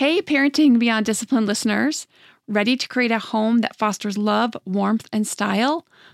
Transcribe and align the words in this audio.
Hey, 0.00 0.22
Parenting 0.22 0.78
Beyond 0.78 1.04
Discipline 1.04 1.44
listeners. 1.44 2.06
Ready 2.48 2.74
to 2.74 2.88
create 2.88 3.10
a 3.10 3.18
home 3.18 3.58
that 3.58 3.76
fosters 3.76 4.16
love, 4.16 4.56
warmth, 4.64 5.06
and 5.12 5.26
style? 5.26 5.86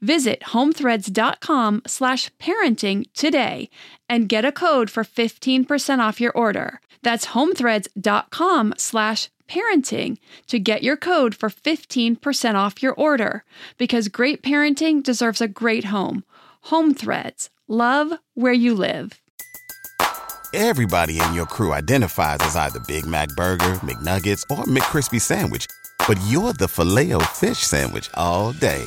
Visit 0.00 0.40
homethreads.com 0.40 1.82
slash 1.86 2.30
parenting 2.38 3.06
today 3.14 3.70
and 4.08 4.28
get 4.28 4.44
a 4.44 4.52
code 4.52 4.90
for 4.90 5.04
15% 5.04 5.98
off 5.98 6.20
your 6.20 6.32
order. 6.32 6.80
That's 7.02 7.26
homethreads.com 7.26 8.74
slash 8.76 9.30
parenting 9.48 10.18
to 10.48 10.58
get 10.58 10.82
your 10.82 10.96
code 10.96 11.34
for 11.34 11.48
15% 11.48 12.54
off 12.54 12.82
your 12.82 12.94
order 12.94 13.44
because 13.78 14.08
great 14.08 14.42
parenting 14.42 15.02
deserves 15.02 15.40
a 15.40 15.48
great 15.48 15.84
home. 15.84 16.24
Home 16.62 16.94
Threads. 16.94 17.50
Love 17.68 18.12
where 18.34 18.52
you 18.52 18.74
live. 18.74 19.20
Everybody 20.54 21.20
in 21.20 21.34
your 21.34 21.46
crew 21.46 21.74
identifies 21.74 22.38
as 22.40 22.56
either 22.56 22.80
Big 22.86 23.04
Mac 23.04 23.28
Burger, 23.30 23.74
McNuggets, 23.82 24.42
or 24.50 24.64
McCrispy 24.64 25.20
Sandwich, 25.20 25.66
but 26.08 26.18
you're 26.28 26.54
the 26.54 26.68
Filet-O-Fish 26.68 27.58
Sandwich 27.58 28.08
all 28.14 28.52
day. 28.52 28.86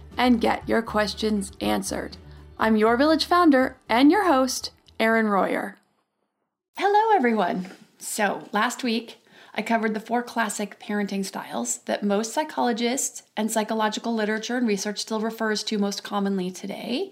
and 0.17 0.41
get 0.41 0.67
your 0.67 0.81
questions 0.81 1.51
answered. 1.61 2.17
I'm 2.59 2.75
your 2.75 2.97
village 2.97 3.25
founder 3.25 3.77
and 3.89 4.11
your 4.11 4.27
host, 4.27 4.71
Erin 4.99 5.27
Royer. 5.27 5.77
Hello, 6.77 7.15
everyone. 7.15 7.69
So, 7.97 8.47
last 8.51 8.83
week, 8.83 9.17
I 9.53 9.61
covered 9.61 9.93
the 9.93 9.99
four 9.99 10.23
classic 10.23 10.79
parenting 10.79 11.25
styles 11.25 11.79
that 11.79 12.03
most 12.03 12.33
psychologists 12.33 13.23
and 13.35 13.51
psychological 13.51 14.13
literature 14.15 14.57
and 14.57 14.67
research 14.67 14.99
still 14.99 15.19
refers 15.19 15.63
to 15.63 15.77
most 15.77 16.03
commonly 16.03 16.51
today. 16.51 17.11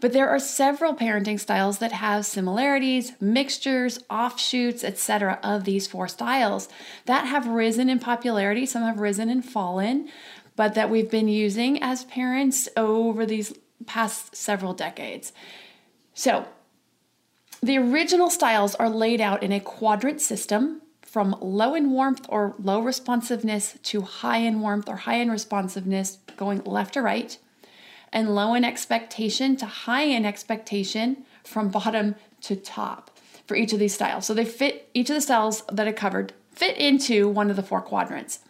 But 0.00 0.12
there 0.12 0.28
are 0.28 0.38
several 0.38 0.94
parenting 0.94 1.38
styles 1.38 1.78
that 1.78 1.92
have 1.92 2.26
similarities, 2.26 3.12
mixtures, 3.20 4.00
offshoots, 4.10 4.82
etc. 4.82 5.38
of 5.42 5.64
these 5.64 5.86
four 5.86 6.08
styles 6.08 6.68
that 7.06 7.26
have 7.26 7.46
risen 7.46 7.88
in 7.88 7.98
popularity, 7.98 8.66
some 8.66 8.82
have 8.82 9.00
risen 9.00 9.30
and 9.30 9.44
fallen, 9.44 10.08
but 10.56 10.74
that 10.74 10.90
we've 10.90 11.10
been 11.10 11.28
using 11.28 11.82
as 11.82 12.04
parents 12.04 12.68
over 12.76 13.24
these 13.24 13.54
past 13.86 14.34
several 14.34 14.72
decades. 14.72 15.32
So, 16.14 16.46
the 17.62 17.78
original 17.78 18.30
styles 18.30 18.74
are 18.74 18.90
laid 18.90 19.20
out 19.20 19.42
in 19.42 19.52
a 19.52 19.60
quadrant 19.60 20.20
system 20.20 20.82
from 21.02 21.36
low 21.40 21.74
in 21.74 21.90
warmth 21.90 22.26
or 22.28 22.54
low 22.58 22.80
responsiveness 22.80 23.78
to 23.82 24.02
high 24.02 24.38
in 24.38 24.60
warmth 24.60 24.88
or 24.88 24.96
high 24.96 25.16
in 25.16 25.30
responsiveness, 25.30 26.18
going 26.36 26.62
left 26.64 26.94
to 26.94 27.02
right, 27.02 27.38
and 28.12 28.34
low 28.34 28.54
in 28.54 28.64
expectation 28.64 29.56
to 29.56 29.66
high 29.66 30.02
in 30.02 30.24
expectation 30.26 31.24
from 31.44 31.68
bottom 31.68 32.14
to 32.42 32.56
top 32.56 33.10
for 33.46 33.56
each 33.56 33.72
of 33.72 33.78
these 33.78 33.94
styles. 33.94 34.26
So 34.26 34.34
they 34.34 34.44
fit 34.44 34.90
each 34.94 35.08
of 35.08 35.14
the 35.14 35.20
styles 35.20 35.62
that 35.72 35.88
I 35.88 35.92
covered 35.92 36.32
fit 36.52 36.76
into 36.76 37.28
one 37.28 37.50
of 37.50 37.56
the 37.56 37.62
four 37.62 37.80
quadrants. 37.80 38.40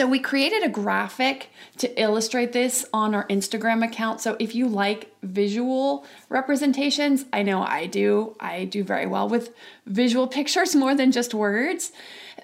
So 0.00 0.06
we 0.06 0.18
created 0.18 0.62
a 0.62 0.70
graphic 0.70 1.50
to 1.76 2.00
illustrate 2.00 2.54
this 2.54 2.86
on 2.90 3.14
our 3.14 3.26
Instagram 3.26 3.84
account. 3.84 4.22
So 4.22 4.34
if 4.38 4.54
you 4.54 4.66
like 4.66 5.14
visual 5.22 6.06
representations, 6.30 7.26
I 7.34 7.42
know 7.42 7.60
I 7.62 7.84
do. 7.84 8.34
I 8.40 8.64
do 8.64 8.82
very 8.82 9.04
well 9.04 9.28
with 9.28 9.54
visual 9.84 10.26
pictures 10.26 10.74
more 10.84 10.94
than 10.94 11.12
just 11.12 11.34
words. 11.34 11.92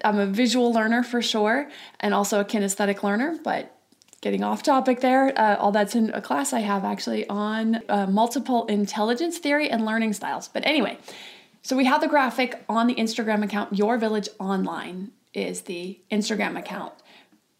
I'm 0.04 0.18
a 0.18 0.26
visual 0.26 0.70
learner 0.70 1.02
for 1.02 1.22
sure, 1.22 1.70
and 1.98 2.12
also 2.12 2.40
a 2.40 2.44
kinesthetic 2.44 3.02
learner, 3.02 3.38
but 3.42 3.74
getting 4.20 4.44
off 4.44 4.62
topic 4.62 5.00
there. 5.00 5.32
Uh, 5.34 5.56
all 5.56 5.72
that's 5.72 5.94
in 5.94 6.10
a 6.10 6.20
class 6.20 6.52
I 6.52 6.60
have 6.60 6.84
actually 6.84 7.26
on 7.26 7.80
uh, 7.88 8.06
multiple 8.06 8.66
intelligence 8.66 9.38
theory 9.38 9.70
and 9.70 9.86
learning 9.86 10.12
styles. 10.12 10.46
But 10.46 10.66
anyway, 10.66 10.98
so 11.62 11.74
we 11.74 11.86
have 11.86 12.02
the 12.02 12.08
graphic 12.08 12.62
on 12.68 12.86
the 12.86 12.96
Instagram 12.96 13.42
account. 13.42 13.78
Your 13.78 13.96
Village 13.96 14.28
Online 14.38 15.12
is 15.32 15.62
the 15.62 15.98
Instagram 16.10 16.58
account. 16.58 16.92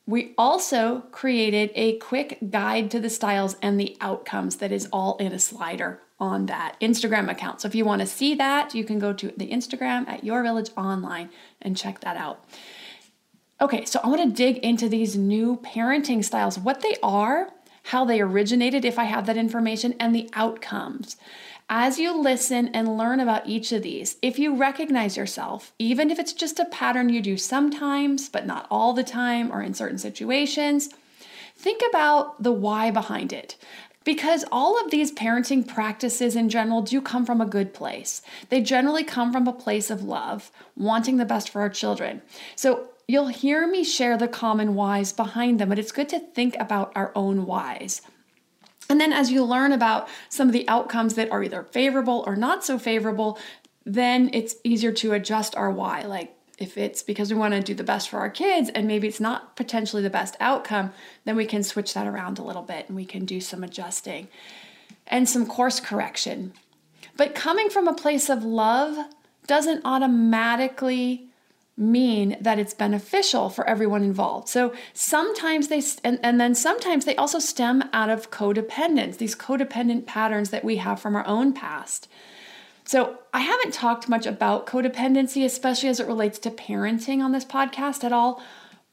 We 0.06 0.34
also 0.38 1.00
created 1.10 1.72
a 1.74 1.98
quick 1.98 2.38
guide 2.48 2.92
to 2.92 3.00
the 3.00 3.10
styles 3.10 3.56
and 3.60 3.78
the 3.78 3.96
outcomes 4.00 4.56
that 4.56 4.70
is 4.70 4.88
all 4.92 5.16
in 5.16 5.32
a 5.32 5.38
slider 5.38 6.00
on 6.20 6.46
that 6.46 6.76
Instagram 6.80 7.28
account. 7.28 7.60
So 7.60 7.68
if 7.68 7.74
you 7.74 7.84
want 7.84 8.00
to 8.00 8.06
see 8.06 8.34
that, 8.36 8.74
you 8.74 8.84
can 8.84 9.00
go 9.00 9.12
to 9.12 9.32
the 9.36 9.50
Instagram 9.50 10.08
at 10.08 10.22
Your 10.22 10.42
Village 10.42 10.70
Online 10.76 11.28
and 11.60 11.76
check 11.76 12.00
that 12.00 12.16
out. 12.16 12.44
Okay, 13.60 13.84
so 13.84 14.00
I 14.04 14.08
want 14.08 14.22
to 14.22 14.30
dig 14.30 14.58
into 14.58 14.88
these 14.88 15.16
new 15.16 15.56
parenting 15.56 16.24
styles, 16.24 16.58
what 16.58 16.82
they 16.82 16.96
are, 17.02 17.50
how 17.84 18.04
they 18.04 18.20
originated, 18.20 18.84
if 18.84 18.98
I 18.98 19.04
have 19.04 19.26
that 19.26 19.36
information, 19.36 19.94
and 19.98 20.14
the 20.14 20.28
outcomes. 20.34 21.16
As 21.68 21.98
you 21.98 22.16
listen 22.16 22.68
and 22.68 22.96
learn 22.96 23.18
about 23.18 23.48
each 23.48 23.72
of 23.72 23.82
these, 23.82 24.18
if 24.22 24.38
you 24.38 24.54
recognize 24.54 25.16
yourself, 25.16 25.72
even 25.80 26.12
if 26.12 26.18
it's 26.20 26.32
just 26.32 26.60
a 26.60 26.64
pattern 26.66 27.08
you 27.08 27.20
do 27.20 27.36
sometimes, 27.36 28.28
but 28.28 28.46
not 28.46 28.68
all 28.70 28.92
the 28.92 29.02
time 29.02 29.50
or 29.50 29.62
in 29.62 29.74
certain 29.74 29.98
situations, 29.98 30.90
think 31.56 31.82
about 31.88 32.40
the 32.40 32.52
why 32.52 32.92
behind 32.92 33.32
it. 33.32 33.56
Because 34.04 34.44
all 34.52 34.80
of 34.80 34.92
these 34.92 35.10
parenting 35.10 35.66
practices 35.66 36.36
in 36.36 36.48
general 36.48 36.82
do 36.82 37.00
come 37.00 37.26
from 37.26 37.40
a 37.40 37.46
good 37.46 37.74
place. 37.74 38.22
They 38.48 38.60
generally 38.60 39.02
come 39.02 39.32
from 39.32 39.48
a 39.48 39.52
place 39.52 39.90
of 39.90 40.04
love, 40.04 40.52
wanting 40.76 41.16
the 41.16 41.24
best 41.24 41.50
for 41.50 41.60
our 41.62 41.68
children. 41.68 42.22
So 42.54 42.90
you'll 43.08 43.26
hear 43.26 43.66
me 43.66 43.82
share 43.82 44.16
the 44.16 44.28
common 44.28 44.76
whys 44.76 45.12
behind 45.12 45.58
them, 45.58 45.70
but 45.70 45.80
it's 45.80 45.90
good 45.90 46.08
to 46.10 46.20
think 46.20 46.54
about 46.60 46.92
our 46.94 47.10
own 47.16 47.44
whys. 47.44 48.02
And 48.88 49.00
then 49.00 49.12
as 49.12 49.30
you 49.30 49.44
learn 49.44 49.72
about 49.72 50.08
some 50.28 50.48
of 50.48 50.52
the 50.52 50.68
outcomes 50.68 51.14
that 51.14 51.30
are 51.30 51.42
either 51.42 51.64
favorable 51.64 52.24
or 52.26 52.36
not 52.36 52.64
so 52.64 52.78
favorable, 52.78 53.38
then 53.84 54.30
it's 54.32 54.56
easier 54.64 54.92
to 54.92 55.12
adjust 55.12 55.54
our 55.56 55.70
why. 55.70 56.02
Like 56.02 56.34
if 56.58 56.78
it's 56.78 57.02
because 57.02 57.32
we 57.32 57.38
want 57.38 57.54
to 57.54 57.60
do 57.60 57.74
the 57.74 57.84
best 57.84 58.08
for 58.08 58.18
our 58.18 58.30
kids 58.30 58.70
and 58.70 58.86
maybe 58.86 59.08
it's 59.08 59.20
not 59.20 59.56
potentially 59.56 60.02
the 60.02 60.10
best 60.10 60.36
outcome, 60.40 60.92
then 61.24 61.36
we 61.36 61.44
can 61.44 61.62
switch 61.62 61.94
that 61.94 62.06
around 62.06 62.38
a 62.38 62.42
little 62.42 62.62
bit 62.62 62.86
and 62.88 62.96
we 62.96 63.04
can 63.04 63.24
do 63.24 63.40
some 63.40 63.62
adjusting 63.62 64.28
and 65.06 65.28
some 65.28 65.46
course 65.46 65.80
correction. 65.80 66.52
But 67.16 67.34
coming 67.34 67.70
from 67.70 67.88
a 67.88 67.94
place 67.94 68.28
of 68.28 68.44
love 68.44 68.96
doesn't 69.46 69.82
automatically 69.84 71.25
mean 71.76 72.36
that 72.40 72.58
it's 72.58 72.72
beneficial 72.72 73.50
for 73.50 73.68
everyone 73.68 74.02
involved. 74.02 74.48
So 74.48 74.72
sometimes 74.94 75.68
they, 75.68 75.82
and, 76.02 76.18
and 76.22 76.40
then 76.40 76.54
sometimes 76.54 77.04
they 77.04 77.16
also 77.16 77.38
stem 77.38 77.84
out 77.92 78.08
of 78.08 78.30
codependence, 78.30 79.18
these 79.18 79.36
codependent 79.36 80.06
patterns 80.06 80.50
that 80.50 80.64
we 80.64 80.76
have 80.76 81.00
from 81.00 81.14
our 81.14 81.26
own 81.26 81.52
past. 81.52 82.08
So 82.84 83.18
I 83.34 83.40
haven't 83.40 83.74
talked 83.74 84.08
much 84.08 84.26
about 84.26 84.66
codependency, 84.66 85.44
especially 85.44 85.88
as 85.88 86.00
it 86.00 86.06
relates 86.06 86.38
to 86.40 86.50
parenting 86.50 87.20
on 87.20 87.32
this 87.32 87.44
podcast 87.44 88.04
at 88.04 88.12
all, 88.12 88.40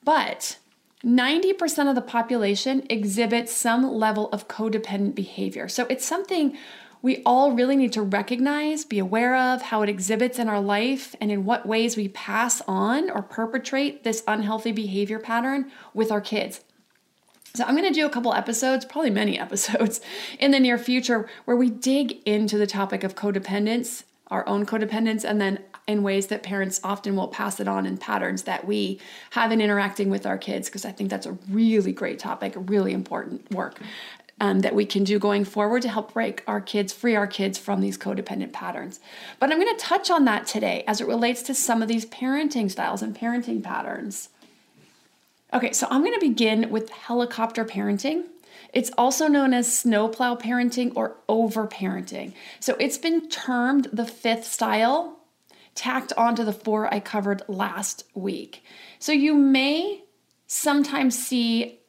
but 0.03 0.57
90% 1.05 1.89
of 1.89 1.95
the 1.95 2.01
population 2.01 2.85
exhibits 2.89 3.51
some 3.51 3.93
level 3.93 4.29
of 4.29 4.47
codependent 4.47 5.15
behavior. 5.15 5.67
So 5.67 5.85
it's 5.89 6.05
something 6.05 6.57
we 7.03 7.21
all 7.25 7.51
really 7.51 7.75
need 7.75 7.91
to 7.91 8.01
recognize, 8.01 8.85
be 8.85 8.97
aware 8.97 9.35
of 9.35 9.61
how 9.61 9.81
it 9.81 9.89
exhibits 9.89 10.39
in 10.39 10.47
our 10.47 10.61
life, 10.61 11.15
and 11.19 11.31
in 11.31 11.43
what 11.43 11.65
ways 11.65 11.97
we 11.97 12.07
pass 12.07 12.61
on 12.65 13.11
or 13.11 13.21
perpetrate 13.21 14.05
this 14.05 14.23
unhealthy 14.25 14.71
behavior 14.71 15.19
pattern 15.19 15.69
with 15.93 16.11
our 16.11 16.21
kids. 16.21 16.61
So, 17.55 17.65
I'm 17.65 17.75
going 17.75 17.87
to 17.87 17.93
do 17.93 18.05
a 18.05 18.09
couple 18.09 18.33
episodes, 18.33 18.85
probably 18.85 19.11
many 19.11 19.37
episodes, 19.47 19.99
in 20.39 20.51
the 20.51 20.61
near 20.61 20.77
future 20.77 21.29
where 21.43 21.57
we 21.57 21.69
dig 21.69 22.25
into 22.25 22.57
the 22.57 22.65
topic 22.65 23.03
of 23.03 23.15
codependence, 23.15 24.05
our 24.27 24.47
own 24.47 24.65
codependence, 24.65 25.25
and 25.25 25.41
then 25.41 25.59
in 25.85 26.01
ways 26.01 26.27
that 26.27 26.41
parents 26.41 26.79
often 26.85 27.17
will 27.17 27.27
pass 27.27 27.59
it 27.59 27.67
on 27.67 27.85
in 27.85 27.97
patterns 27.97 28.43
that 28.43 28.65
we 28.65 28.97
have 29.31 29.51
in 29.51 29.59
interacting 29.59 30.09
with 30.09 30.25
our 30.25 30.37
kids, 30.37 30.69
because 30.69 30.85
I 30.85 30.93
think 30.93 31.09
that's 31.09 31.25
a 31.25 31.37
really 31.49 31.91
great 31.91 32.19
topic, 32.19 32.53
really 32.55 32.93
important 32.93 33.51
work 33.51 33.77
um, 34.39 34.61
that 34.61 34.75
we 34.75 34.85
can 34.85 35.03
do 35.03 35.19
going 35.19 35.45
forward 35.45 35.81
to 35.83 35.89
help 35.89 36.13
break 36.13 36.43
our 36.47 36.59
kids, 36.59 36.91
free 36.91 37.15
our 37.15 37.27
kids 37.27 37.57
from 37.57 37.81
these 37.81 37.97
codependent 37.97 38.51
patterns. 38.51 38.99
But 39.39 39.51
I'm 39.51 39.59
going 39.59 39.75
to 39.75 39.83
touch 39.83 40.09
on 40.09 40.25
that 40.25 40.47
today 40.47 40.83
as 40.87 41.01
it 41.01 41.07
relates 41.07 41.43
to 41.43 41.53
some 41.53 41.81
of 41.81 41.87
these 41.87 42.05
parenting 42.05 42.69
styles 42.69 43.01
and 43.01 43.15
parenting 43.15 43.63
patterns. 43.63 44.29
Okay, 45.53 45.71
so 45.71 45.87
I'm 45.89 46.01
going 46.01 46.13
to 46.13 46.19
begin 46.19 46.71
with 46.71 46.89
helicopter 46.89 47.63
parenting. 47.63 48.23
It's 48.73 48.91
also 48.97 49.27
known 49.27 49.53
as 49.53 49.77
snowplow 49.77 50.37
parenting 50.37 50.93
or 50.95 51.17
over 51.29 51.67
parenting. 51.67 52.33
So 52.59 52.75
it's 52.79 52.97
been 52.97 53.29
termed 53.29 53.87
the 53.93 54.05
fifth 54.05 54.45
style, 54.45 55.19
tacked 55.75 56.11
onto 56.17 56.43
the 56.43 56.53
four 56.53 56.91
I 56.91 56.99
covered 56.99 57.43
last 57.47 58.03
week. 58.15 58.63
So 58.97 59.11
you 59.11 59.35
may 59.35 60.03
sometimes 60.47 61.17
see 61.17 61.81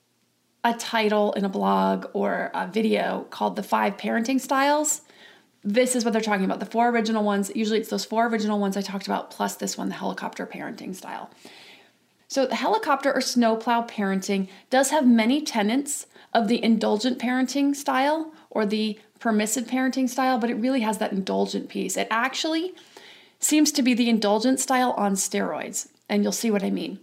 a 0.64 0.72
title 0.72 1.32
in 1.34 1.44
a 1.44 1.48
blog 1.48 2.06
or 2.14 2.50
a 2.54 2.66
video 2.66 3.26
called 3.30 3.54
The 3.54 3.62
Five 3.62 3.98
Parenting 3.98 4.40
Styles. 4.40 5.02
This 5.62 5.94
is 5.94 6.04
what 6.04 6.12
they're 6.12 6.22
talking 6.22 6.44
about. 6.44 6.58
The 6.58 6.66
four 6.66 6.88
original 6.88 7.22
ones, 7.22 7.52
usually 7.54 7.78
it's 7.78 7.90
those 7.90 8.06
four 8.06 8.26
original 8.26 8.58
ones 8.58 8.76
I 8.76 8.80
talked 8.80 9.06
about, 9.06 9.30
plus 9.30 9.56
this 9.56 9.76
one, 9.76 9.88
the 9.90 9.94
helicopter 9.94 10.46
parenting 10.46 10.94
style. 10.94 11.30
So, 12.28 12.46
the 12.46 12.56
helicopter 12.56 13.12
or 13.12 13.20
snowplow 13.20 13.86
parenting 13.86 14.48
does 14.70 14.90
have 14.90 15.06
many 15.06 15.42
tenets 15.42 16.06
of 16.32 16.48
the 16.48 16.62
indulgent 16.64 17.18
parenting 17.18 17.76
style 17.76 18.32
or 18.50 18.66
the 18.66 18.98
permissive 19.20 19.66
parenting 19.66 20.08
style, 20.08 20.38
but 20.38 20.50
it 20.50 20.54
really 20.54 20.80
has 20.80 20.98
that 20.98 21.12
indulgent 21.12 21.68
piece. 21.68 21.96
It 21.96 22.08
actually 22.10 22.74
seems 23.38 23.70
to 23.72 23.82
be 23.82 23.94
the 23.94 24.08
indulgent 24.08 24.58
style 24.58 24.92
on 24.92 25.14
steroids, 25.14 25.88
and 26.08 26.22
you'll 26.22 26.32
see 26.32 26.50
what 26.50 26.64
I 26.64 26.70
mean. 26.70 26.98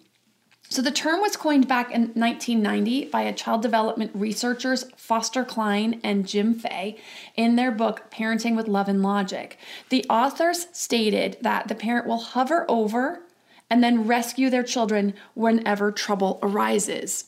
So 0.71 0.81
the 0.81 0.89
term 0.89 1.19
was 1.19 1.35
coined 1.35 1.67
back 1.67 1.91
in 1.91 2.13
1990 2.13 3.09
by 3.09 3.23
a 3.23 3.33
child 3.33 3.61
development 3.61 4.11
researchers 4.13 4.85
Foster 4.95 5.43
Cline 5.43 5.99
and 6.01 6.25
Jim 6.25 6.53
Fay 6.53 6.97
in 7.35 7.57
their 7.57 7.71
book 7.71 8.09
Parenting 8.09 8.55
with 8.55 8.69
Love 8.69 8.87
and 8.87 9.03
Logic. 9.03 9.57
The 9.89 10.05
authors 10.09 10.67
stated 10.71 11.35
that 11.41 11.67
the 11.67 11.75
parent 11.75 12.07
will 12.07 12.19
hover 12.19 12.65
over 12.69 13.21
and 13.69 13.83
then 13.83 14.07
rescue 14.07 14.49
their 14.49 14.63
children 14.63 15.13
whenever 15.33 15.91
trouble 15.91 16.39
arises. 16.41 17.25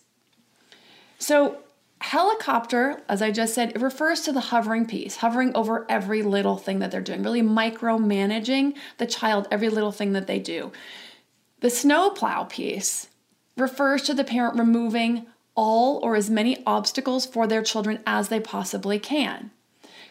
So 1.19 1.57
helicopter, 1.99 3.01
as 3.09 3.21
I 3.21 3.31
just 3.31 3.53
said, 3.53 3.71
it 3.75 3.81
refers 3.81 4.21
to 4.21 4.31
the 4.31 4.39
hovering 4.39 4.85
piece, 4.85 5.17
hovering 5.17 5.53
over 5.53 5.85
every 5.89 6.23
little 6.23 6.55
thing 6.55 6.79
that 6.79 6.91
they're 6.91 7.01
doing, 7.01 7.23
really 7.23 7.41
micromanaging 7.41 8.77
the 8.99 9.05
child, 9.05 9.49
every 9.51 9.67
little 9.67 9.91
thing 9.91 10.13
that 10.13 10.27
they 10.27 10.39
do. 10.39 10.71
The 11.59 11.69
snowplow 11.69 12.45
piece 12.45 13.09
refers 13.57 14.01
to 14.03 14.13
the 14.13 14.23
parent 14.23 14.57
removing 14.57 15.25
all 15.55 15.99
or 16.03 16.15
as 16.15 16.29
many 16.29 16.63
obstacles 16.65 17.25
for 17.25 17.45
their 17.45 17.61
children 17.61 17.99
as 18.05 18.29
they 18.29 18.39
possibly 18.39 18.99
can. 18.99 19.51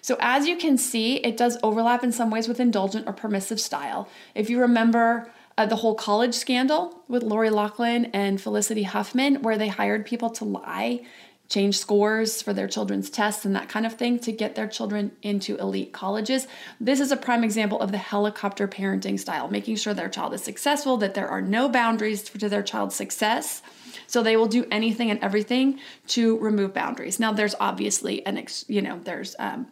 So, 0.00 0.16
as 0.20 0.46
you 0.46 0.56
can 0.56 0.78
see, 0.78 1.16
it 1.16 1.36
does 1.36 1.58
overlap 1.62 2.02
in 2.02 2.10
some 2.10 2.30
ways 2.30 2.48
with 2.48 2.58
indulgent 2.58 3.06
or 3.06 3.12
permissive 3.12 3.60
style. 3.60 4.08
If 4.34 4.50
you 4.50 4.60
remember 4.60 5.30
uh, 5.56 5.66
the 5.66 5.76
whole 5.76 5.94
college 5.94 6.34
scandal 6.34 7.02
with 7.08 7.22
Lori 7.22 7.50
Loughlin 7.50 8.06
and 8.06 8.40
Felicity 8.40 8.82
Huffman, 8.82 9.42
where 9.42 9.58
they 9.58 9.68
hired 9.68 10.06
people 10.06 10.30
to 10.30 10.44
lie 10.44 11.04
change 11.52 11.76
scores 11.76 12.40
for 12.40 12.54
their 12.54 12.66
children's 12.66 13.10
tests 13.10 13.44
and 13.44 13.54
that 13.54 13.68
kind 13.68 13.84
of 13.84 13.92
thing 13.92 14.18
to 14.18 14.32
get 14.32 14.54
their 14.54 14.66
children 14.66 15.12
into 15.20 15.54
elite 15.58 15.92
colleges. 15.92 16.48
This 16.80 16.98
is 16.98 17.12
a 17.12 17.16
prime 17.16 17.44
example 17.44 17.78
of 17.78 17.92
the 17.92 17.98
helicopter 17.98 18.66
parenting 18.66 19.20
style, 19.20 19.48
making 19.48 19.76
sure 19.76 19.92
their 19.92 20.08
child 20.08 20.32
is 20.32 20.42
successful, 20.42 20.96
that 20.96 21.12
there 21.12 21.28
are 21.28 21.42
no 21.42 21.68
boundaries 21.68 22.22
to 22.22 22.48
their 22.48 22.62
child's 22.62 22.94
success. 22.94 23.60
So 24.06 24.22
they 24.22 24.38
will 24.38 24.46
do 24.46 24.64
anything 24.70 25.10
and 25.10 25.20
everything 25.20 25.78
to 26.08 26.38
remove 26.38 26.72
boundaries. 26.72 27.20
Now, 27.20 27.32
there's 27.32 27.54
obviously 27.60 28.24
an, 28.24 28.38
ex, 28.38 28.64
you 28.66 28.80
know, 28.80 28.98
there's 29.04 29.36
um, 29.38 29.66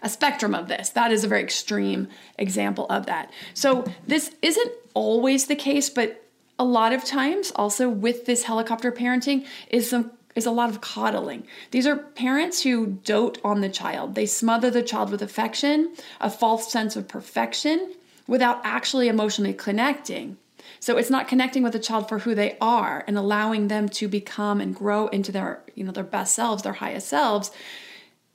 a 0.00 0.08
spectrum 0.08 0.54
of 0.54 0.68
this. 0.68 0.88
That 0.90 1.12
is 1.12 1.24
a 1.24 1.28
very 1.28 1.42
extreme 1.42 2.08
example 2.38 2.86
of 2.88 3.04
that. 3.04 3.30
So 3.52 3.84
this 4.06 4.34
isn't 4.40 4.72
always 4.94 5.46
the 5.46 5.56
case, 5.56 5.90
but 5.90 6.24
a 6.58 6.64
lot 6.64 6.94
of 6.94 7.04
times 7.04 7.52
also 7.54 7.90
with 7.90 8.24
this 8.24 8.44
helicopter 8.44 8.90
parenting 8.90 9.44
is 9.68 9.90
some 9.90 10.12
is 10.34 10.46
a 10.46 10.50
lot 10.50 10.70
of 10.70 10.80
coddling. 10.80 11.46
These 11.70 11.86
are 11.86 11.96
parents 11.96 12.62
who 12.62 12.98
dote 13.04 13.38
on 13.44 13.60
the 13.60 13.68
child. 13.68 14.14
They 14.14 14.26
smother 14.26 14.70
the 14.70 14.82
child 14.82 15.10
with 15.10 15.22
affection, 15.22 15.94
a 16.20 16.30
false 16.30 16.70
sense 16.70 16.96
of 16.96 17.08
perfection, 17.08 17.94
without 18.26 18.60
actually 18.64 19.08
emotionally 19.08 19.52
connecting. 19.52 20.36
So 20.80 20.96
it's 20.96 21.10
not 21.10 21.28
connecting 21.28 21.62
with 21.62 21.72
the 21.72 21.78
child 21.78 22.08
for 22.08 22.20
who 22.20 22.34
they 22.34 22.56
are 22.60 23.04
and 23.06 23.16
allowing 23.16 23.68
them 23.68 23.88
to 23.90 24.08
become 24.08 24.60
and 24.60 24.74
grow 24.74 25.08
into 25.08 25.30
their, 25.30 25.62
you 25.74 25.84
know, 25.84 25.92
their 25.92 26.04
best 26.04 26.34
selves, 26.34 26.62
their 26.62 26.74
highest 26.74 27.08
selves. 27.08 27.50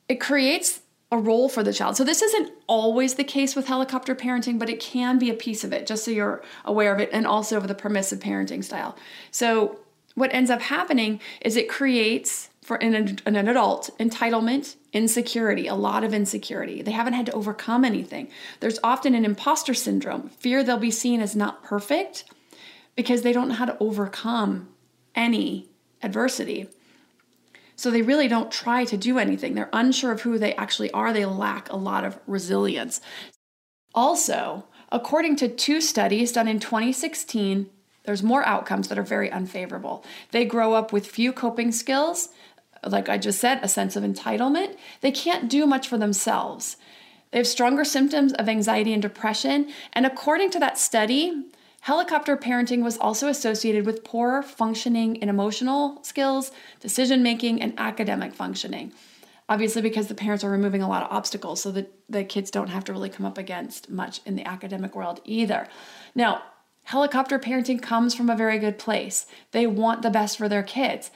It 0.08 0.20
creates 0.20 0.82
a 1.12 1.18
role 1.18 1.50
for 1.50 1.64
the 1.64 1.74
child. 1.74 1.98
So 1.98 2.04
this 2.04 2.22
isn't 2.22 2.52
always 2.68 3.16
the 3.16 3.24
case 3.24 3.56
with 3.56 3.68
helicopter 3.68 4.16
parenting, 4.16 4.60
but 4.60 4.70
it 4.70 4.80
can 4.80 5.18
be 5.18 5.32
a 5.32 5.34
piece 5.34 5.64
of 5.64 5.74
it, 5.74 5.88
just 5.88 6.06
so 6.06 6.12
you're 6.12 6.44
aware 6.66 6.94
of 6.94 7.00
it, 7.00 7.10
and 7.12 7.26
also 7.26 7.58
of 7.58 7.68
the 7.68 7.74
permissive 7.74 8.20
parenting 8.20 8.64
style. 8.64 8.96
So 9.32 9.80
what 10.16 10.34
ends 10.34 10.50
up 10.50 10.62
happening 10.62 11.20
is 11.42 11.56
it 11.56 11.70
creates 11.70 12.50
for 12.62 12.78
an, 12.78 13.18
an 13.26 13.36
adult 13.36 13.90
entitlement, 14.00 14.76
insecurity, 14.94 15.68
a 15.68 15.76
lot 15.76 16.04
of 16.04 16.14
insecurity. 16.14 16.82
They 16.82 16.92
haven't 16.92 17.14
had 17.14 17.26
to 17.28 17.32
overcome 17.32 17.84
anything. 17.84 18.30
There's 18.60 18.80
often 18.84 19.16
an 19.16 19.26
imposter 19.26 19.74
syndrome, 19.74 20.30
fear 20.30 20.64
they'll 20.64 20.78
be 20.78 20.92
seen 20.92 21.22
as 21.22 21.36
not 21.36 21.64
perfect 21.64 22.26
because 22.96 23.22
they 23.22 23.34
don't 23.34 23.48
know 23.48 23.56
how 23.56 23.66
to 23.66 23.78
overcome 23.80 24.70
any 25.16 25.70
adversity. 26.04 26.68
So 27.76 27.90
they 27.90 28.02
really 28.02 28.28
don't 28.28 28.52
try 28.52 28.84
to 28.86 28.98
do 28.98 29.18
anything. 29.18 29.56
They're 29.56 29.70
unsure 29.72 30.12
of 30.12 30.22
who 30.22 30.38
they 30.38 30.54
actually 30.56 30.92
are. 30.92 31.14
They 31.14 31.26
lack 31.26 31.72
a 31.72 31.78
lot 31.78 32.04
of 32.04 32.20
resilience. 32.28 33.00
Also, 33.96 34.66
according 34.92 35.38
to 35.38 35.48
two 35.48 35.80
studies 35.82 36.34
done 36.34 36.48
in 36.48 36.60
2016 36.60 37.70
there's 38.04 38.24
more 38.24 38.46
outcomes 38.46 38.88
that 38.88 38.98
are 38.98 39.04
very 39.04 39.32
unfavorable. 39.32 40.04
They 40.32 40.46
grow 40.46 40.74
up 40.74 40.92
with 40.92 41.06
few 41.06 41.32
coping 41.32 41.72
skills, 41.72 42.30
like 42.86 43.10
I 43.10 43.18
just 43.18 43.40
said, 43.40 43.60
a 43.62 43.68
sense 43.68 43.96
of 43.96 44.04
entitlement. 44.04 44.78
They 45.02 45.12
can't 45.12 45.50
do 45.50 45.66
much 45.66 45.88
for 45.88 45.98
themselves. 45.98 46.78
They 47.32 47.38
have 47.38 47.48
stronger 47.48 47.84
symptoms 47.84 48.34
of 48.34 48.50
anxiety 48.50 48.94
and 48.94 49.02
depression. 49.02 49.70
And 49.94 50.06
according 50.06 50.50
to 50.52 50.60
that 50.60 50.80
study, 50.80 51.46
helicopter 51.82 52.36
parenting 52.36 52.84
was 52.84 52.98
also 52.98 53.28
associated 53.28 53.86
with 53.86 54.04
poorer 54.04 54.42
functioning 54.42 55.18
in 55.18 55.30
emotional 55.30 56.04
skills, 56.04 56.52
decision 56.80 57.22
making, 57.22 57.62
and 57.62 57.74
academic 57.78 58.34
functioning. 58.34 58.92
Obviously, 59.48 59.82
because 59.82 60.08
the 60.08 60.16
parents 60.16 60.44
are 60.44 60.52
removing 60.52 60.82
a 60.82 60.88
lot 60.88 61.04
of 61.04 61.12
obstacles, 61.12 61.62
so 61.62 61.72
that 61.72 61.92
the 62.08 62.24
kids 62.24 62.52
don't 62.52 62.68
have 62.68 62.84
to 62.86 62.94
really 62.94 63.10
come 63.10 63.26
up 63.26 63.38
against 63.38 63.90
much 63.90 64.22
in 64.26 64.36
the 64.36 64.48
academic 64.48 64.96
world 64.96 65.22
either. 65.26 65.68
Now, 66.14 66.44
Helicopter 66.90 67.38
parenting 67.38 67.80
comes 67.80 68.16
from 68.16 68.32
a 68.32 68.36
very 68.36 68.58
good 68.58 68.80
place. 68.80 69.28
They 69.52 69.68
want 69.68 70.02
the 70.02 70.10
best 70.10 70.40
for 70.40 70.50
their 70.50 70.64
kids. 70.64 71.12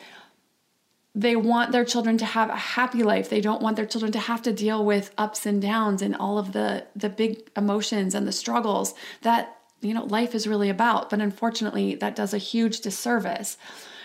They 1.16 1.36
want 1.36 1.72
their 1.72 1.84
children 1.84 2.16
to 2.20 2.26
have 2.26 2.52
a 2.52 2.56
happy 2.56 3.02
life. 3.02 3.28
They 3.28 3.42
don't 3.42 3.60
want 3.60 3.76
their 3.76 3.88
children 3.88 4.12
to 4.12 4.20
have 4.20 4.44
to 4.44 4.54
deal 4.54 4.86
with 4.86 5.12
ups 5.18 5.48
and 5.48 5.60
downs 5.60 6.04
and 6.04 6.16
all 6.16 6.38
of 6.38 6.52
the 6.52 6.86
the 6.96 7.10
big 7.10 7.50
emotions 7.58 8.14
and 8.14 8.28
the 8.28 8.32
struggles 8.32 8.94
that 9.24 9.58
you 9.82 9.96
know 9.96 10.06
life 10.06 10.36
is 10.36 10.46
really 10.46 10.70
about. 10.70 11.10
But 11.10 11.22
unfortunately, 11.22 11.96
that 11.96 12.16
does 12.16 12.36
a 12.36 12.38
huge 12.38 12.82
disservice 12.82 13.58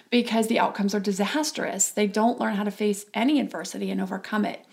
because 0.08 0.46
the 0.46 0.58
outcomes 0.58 0.94
are 0.94 1.00
disastrous. 1.00 1.90
They 1.90 2.06
don't 2.06 2.40
learn 2.40 2.54
how 2.54 2.64
to 2.64 2.70
face 2.70 3.04
any 3.12 3.40
adversity 3.40 3.90
and 3.90 4.00
overcome 4.00 4.46
it. 4.46 4.64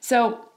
So, 0.00 0.48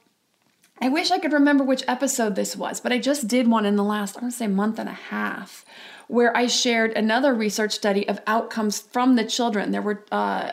I 0.79 0.89
wish 0.89 1.09
I 1.09 1.19
could 1.19 1.33
remember 1.33 1.63
which 1.63 1.83
episode 1.87 2.35
this 2.35 2.55
was, 2.55 2.81
but 2.81 2.91
I 2.91 2.99
just 2.99 3.27
did 3.27 3.47
one 3.47 3.65
in 3.65 3.75
the 3.75 3.83
last, 3.83 4.17
I 4.17 4.21
want 4.21 4.33
to 4.33 4.37
say, 4.37 4.47
month 4.47 4.77
and 4.77 4.89
a 4.89 4.93
half, 4.93 5.65
where 6.07 6.35
I 6.35 6.47
shared 6.47 6.91
another 6.91 7.33
research 7.33 7.73
study 7.73 8.07
of 8.07 8.19
outcomes 8.27 8.79
from 8.79 9.15
the 9.15 9.23
children. 9.23 9.71
There 9.71 9.81
were 9.81 10.05
uh, 10.11 10.51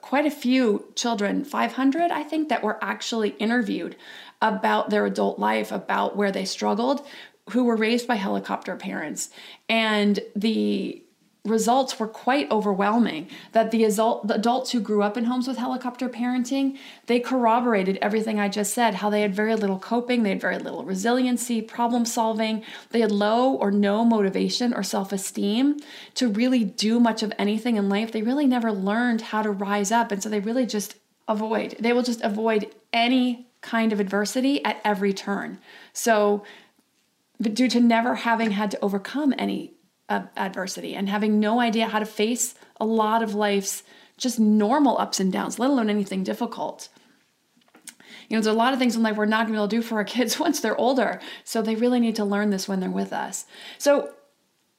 quite 0.00 0.26
a 0.26 0.30
few 0.30 0.92
children, 0.94 1.44
500, 1.44 2.10
I 2.10 2.22
think, 2.22 2.48
that 2.48 2.62
were 2.62 2.82
actually 2.82 3.30
interviewed 3.30 3.96
about 4.40 4.90
their 4.90 5.06
adult 5.06 5.38
life, 5.38 5.72
about 5.72 6.16
where 6.16 6.30
they 6.30 6.44
struggled, 6.44 7.04
who 7.50 7.64
were 7.64 7.76
raised 7.76 8.06
by 8.06 8.14
helicopter 8.14 8.76
parents. 8.76 9.30
And 9.68 10.20
the 10.36 11.02
results 11.44 11.98
were 12.00 12.08
quite 12.08 12.50
overwhelming. 12.50 13.28
That 13.52 13.70
the, 13.70 13.84
adult, 13.84 14.28
the 14.28 14.34
adults 14.34 14.72
who 14.72 14.80
grew 14.80 15.02
up 15.02 15.16
in 15.16 15.24
homes 15.24 15.46
with 15.46 15.58
helicopter 15.58 16.08
parenting 16.08 16.78
they 17.06 17.20
corroborated 17.20 17.98
everything 18.00 18.40
i 18.40 18.48
just 18.48 18.72
said 18.72 18.94
how 18.96 19.10
they 19.10 19.20
had 19.20 19.34
very 19.34 19.54
little 19.54 19.78
coping 19.78 20.22
they 20.22 20.30
had 20.30 20.40
very 20.40 20.58
little 20.58 20.84
resiliency 20.84 21.60
problem 21.60 22.04
solving 22.04 22.62
they 22.90 23.00
had 23.00 23.12
low 23.12 23.54
or 23.54 23.70
no 23.70 24.04
motivation 24.04 24.72
or 24.72 24.82
self-esteem 24.82 25.76
to 26.14 26.28
really 26.28 26.64
do 26.64 26.98
much 27.00 27.22
of 27.22 27.32
anything 27.38 27.76
in 27.76 27.88
life. 27.88 28.12
They 28.12 28.22
really 28.22 28.46
never 28.46 28.72
learned 28.72 29.20
how 29.20 29.42
to 29.42 29.50
rise 29.50 29.92
up 29.92 30.12
and 30.12 30.22
so 30.22 30.28
they 30.28 30.40
really 30.40 30.66
just 30.66 30.96
avoid 31.26 31.76
they 31.80 31.92
will 31.92 32.02
just 32.02 32.20
avoid 32.22 32.70
any 32.92 33.46
kind 33.60 33.92
of 33.92 34.00
adversity 34.00 34.64
at 34.64 34.80
every 34.84 35.12
turn. 35.12 35.58
So 35.92 36.44
but 37.40 37.54
due 37.54 37.68
to 37.68 37.80
never 37.80 38.14
having 38.14 38.52
had 38.52 38.70
to 38.70 38.80
overcome 38.80 39.34
any 39.38 39.72
adversity 40.08 40.94
and 40.94 41.08
having 41.08 41.40
no 41.40 41.60
idea 41.60 41.86
how 41.86 41.98
to 41.98 42.06
face 42.06 42.54
a 42.80 42.84
lot 42.84 43.22
of 43.22 43.34
life's 43.34 43.82
just 44.16 44.38
normal 44.38 44.98
ups 44.98 45.18
and 45.20 45.32
downs, 45.32 45.58
let 45.58 45.70
alone 45.70 45.90
anything 45.90 46.22
difficult. 46.22 46.88
You 48.28 48.36
know, 48.36 48.42
there's 48.42 48.46
a 48.46 48.52
lot 48.52 48.72
of 48.72 48.78
things 48.78 48.96
in 48.96 49.02
life 49.02 49.16
we're 49.16 49.26
not 49.26 49.46
going 49.46 49.48
to 49.48 49.52
be 49.52 49.58
able 49.58 49.68
to 49.68 49.76
do 49.76 49.82
for 49.82 49.96
our 49.96 50.04
kids 50.16 50.38
once 50.38 50.60
they're 50.60 50.78
older. 50.78 51.20
So 51.44 51.62
they 51.62 51.74
really 51.74 52.00
need 52.00 52.16
to 52.16 52.24
learn 52.24 52.50
this 52.50 52.68
when 52.68 52.80
they're 52.80 52.90
with 52.90 53.12
us. 53.12 53.46
So 53.78 54.12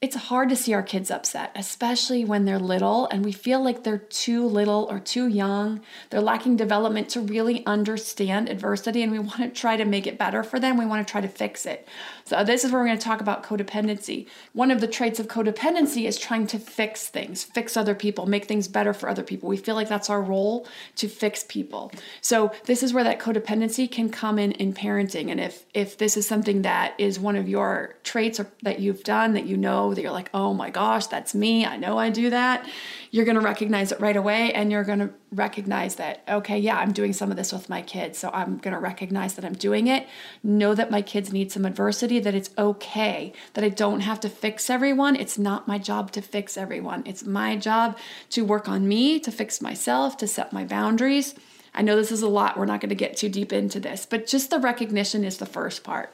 it's 0.02 0.16
hard 0.16 0.50
to 0.50 0.58
see 0.58 0.74
our 0.74 0.84
kids 0.84 1.10
upset, 1.10 1.52
especially 1.56 2.26
when 2.26 2.44
they're 2.44 2.60
little 2.60 3.08
and 3.08 3.24
we 3.24 3.32
feel 3.32 3.64
like 3.64 3.84
they're 3.84 3.98
too 3.98 4.46
little 4.46 4.88
or 4.90 5.00
too 5.00 5.28
young. 5.28 5.82
They're 6.10 6.22
lacking 6.22 6.58
development 6.58 7.08
to 7.10 7.22
really 7.22 7.66
understand 7.66 8.50
adversity, 8.50 9.02
and 9.04 9.12
we 9.12 9.20
want 9.20 9.40
to 9.40 9.50
try 9.50 9.78
to 9.78 9.86
make 9.86 10.06
it 10.06 10.18
better 10.18 10.44
for 10.44 10.60
them. 10.60 10.78
We 10.78 10.86
want 10.86 11.08
to 11.08 11.10
try 11.10 11.22
to 11.22 11.30
fix 11.30 11.66
it. 11.66 11.88
So, 12.26 12.44
this 12.44 12.66
is 12.66 12.72
where 12.72 12.82
we're 12.82 12.88
going 12.88 12.98
to 12.98 13.04
talk 13.04 13.22
about 13.22 13.44
codependency. 13.44 14.28
One 14.52 14.70
of 14.70 14.82
the 14.82 14.88
traits 14.88 15.20
of 15.20 15.28
codependency 15.28 16.06
is 16.06 16.18
trying 16.18 16.48
to 16.48 16.60
fix 16.60 17.08
things, 17.08 17.44
fix 17.44 17.78
other 17.78 17.96
people, 17.96 18.26
make 18.26 18.46
things 18.46 18.68
better 18.68 18.94
for 18.94 19.08
other 19.08 19.24
people. 19.24 19.48
We 19.48 19.58
feel 19.58 19.76
like 19.76 19.90
that's 19.90 20.10
our 20.10 20.22
role 20.22 20.68
to 20.98 21.08
fix 21.08 21.44
people. 21.44 21.92
So, 22.20 22.52
this 22.66 22.84
is 22.84 22.94
where 22.94 23.04
that 23.06 23.20
codependency 23.20 23.90
can 23.90 24.10
come 24.10 24.40
in 24.40 24.52
in 24.54 24.74
parenting. 24.74 25.32
And 25.32 25.40
if 25.40 25.66
if 25.74 25.98
this 25.98 26.18
is 26.18 26.28
something 26.28 26.64
that 26.64 26.96
is 26.98 27.18
one 27.18 27.38
of 27.38 27.48
your 27.48 27.96
traits 28.04 28.42
or 28.42 28.52
that 28.64 28.80
you've 28.80 29.04
done 29.04 29.34
that 29.34 29.46
you 29.46 29.56
know 29.56 29.85
that 29.94 30.02
you're 30.02 30.12
like, 30.12 30.30
oh 30.34 30.54
my 30.54 30.70
gosh, 30.70 31.08
that's 31.08 31.36
me. 31.36 31.66
I 31.66 31.78
know 31.78 31.98
I 31.98 32.10
do 32.10 32.30
that. 32.30 32.68
You're 33.12 33.26
going 33.26 33.36
to 33.36 33.42
recognize 33.42 33.92
it 33.92 34.00
right 34.00 34.16
away 34.16 34.54
and 34.54 34.72
you're 34.72 34.84
going 34.84 35.00
to 35.00 35.10
recognize 35.32 35.96
that, 35.96 36.24
okay, 36.28 36.58
yeah, 36.58 36.78
I'm 36.78 36.92
doing 36.92 37.14
some 37.14 37.32
of 37.32 37.38
this 37.38 37.54
with 37.54 37.70
my 37.70 37.82
kids. 37.82 38.18
So 38.18 38.30
I'm 38.34 38.58
going 38.58 38.74
to 38.74 38.80
recognize 38.80 39.36
that 39.36 39.46
I'm 39.46 39.54
doing 39.54 39.88
it. 39.88 40.08
Know 40.44 40.74
that 40.76 40.92
my 40.92 41.02
kids 41.02 41.32
need 41.32 41.52
some 41.52 41.66
adversity, 41.66 42.20
that 42.20 42.36
it's 42.36 42.50
okay, 42.58 43.34
that 43.54 43.64
I 43.64 43.70
don't 43.70 44.02
have 44.02 44.20
to 44.22 44.30
fix 44.30 44.70
everyone. 44.70 45.16
It's 45.16 45.38
not 45.38 45.68
my 45.68 45.78
job 45.78 46.12
to 46.14 46.22
fix 46.22 46.58
everyone. 46.58 47.04
It's 47.06 47.24
my 47.24 47.56
job 47.56 47.98
to 48.32 48.44
work 48.44 48.68
on 48.68 48.88
me, 48.88 49.20
to 49.20 49.32
fix 49.32 49.62
myself, 49.62 50.18
to 50.18 50.28
set 50.28 50.52
my 50.52 50.66
boundaries. 50.66 51.36
I 51.74 51.82
know 51.82 51.96
this 51.96 52.12
is 52.12 52.22
a 52.22 52.30
lot. 52.30 52.58
We're 52.58 52.66
not 52.66 52.80
going 52.80 52.90
to 52.90 52.96
get 52.96 53.18
too 53.18 53.30
deep 53.30 53.52
into 53.52 53.80
this, 53.80 54.06
but 54.06 54.28
just 54.28 54.50
the 54.50 54.60
recognition 54.60 55.24
is 55.24 55.38
the 55.38 55.46
first 55.46 55.84
part. 55.84 56.14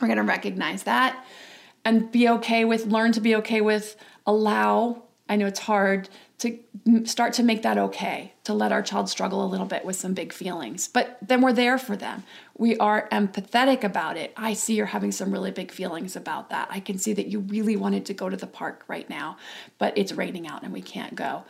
We're 0.00 0.08
going 0.08 0.18
to 0.18 0.24
recognize 0.24 0.82
that 0.82 1.24
and 1.84 2.10
be 2.10 2.28
okay 2.28 2.64
with, 2.64 2.86
learn 2.86 3.12
to 3.12 3.20
be 3.20 3.36
okay 3.36 3.60
with, 3.60 3.96
allow. 4.26 5.02
I 5.28 5.36
know 5.36 5.46
it's 5.46 5.60
hard 5.60 6.08
to 6.38 6.58
start 7.04 7.32
to 7.34 7.42
make 7.42 7.62
that 7.62 7.78
okay, 7.78 8.32
to 8.44 8.52
let 8.52 8.72
our 8.72 8.82
child 8.82 9.08
struggle 9.08 9.44
a 9.44 9.48
little 9.48 9.66
bit 9.66 9.84
with 9.84 9.96
some 9.96 10.12
big 10.12 10.32
feelings. 10.32 10.88
But 10.88 11.16
then 11.22 11.40
we're 11.40 11.52
there 11.52 11.78
for 11.78 11.96
them. 11.96 12.24
We 12.58 12.76
are 12.78 13.08
empathetic 13.10 13.84
about 13.84 14.16
it. 14.16 14.32
I 14.36 14.52
see 14.52 14.74
you're 14.74 14.86
having 14.86 15.12
some 15.12 15.32
really 15.32 15.50
big 15.50 15.70
feelings 15.70 16.16
about 16.16 16.50
that. 16.50 16.68
I 16.70 16.80
can 16.80 16.98
see 16.98 17.12
that 17.14 17.28
you 17.28 17.40
really 17.40 17.76
wanted 17.76 18.04
to 18.06 18.14
go 18.14 18.28
to 18.28 18.36
the 18.36 18.46
park 18.46 18.84
right 18.88 19.08
now, 19.08 19.38
but 19.78 19.96
it's 19.96 20.12
raining 20.12 20.46
out 20.46 20.62
and 20.62 20.72
we 20.72 20.82
can't 20.82 21.14
go. 21.14 21.44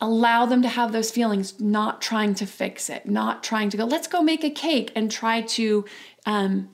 Allow 0.00 0.46
them 0.46 0.62
to 0.62 0.68
have 0.68 0.92
those 0.92 1.10
feelings, 1.10 1.60
not 1.60 2.02
trying 2.02 2.34
to 2.34 2.46
fix 2.46 2.90
it, 2.90 3.06
not 3.06 3.42
trying 3.42 3.70
to 3.70 3.76
go, 3.76 3.84
let's 3.84 4.08
go 4.08 4.22
make 4.22 4.44
a 4.44 4.50
cake 4.50 4.92
and 4.96 5.10
try 5.10 5.42
to 5.42 5.84
um, 6.26 6.68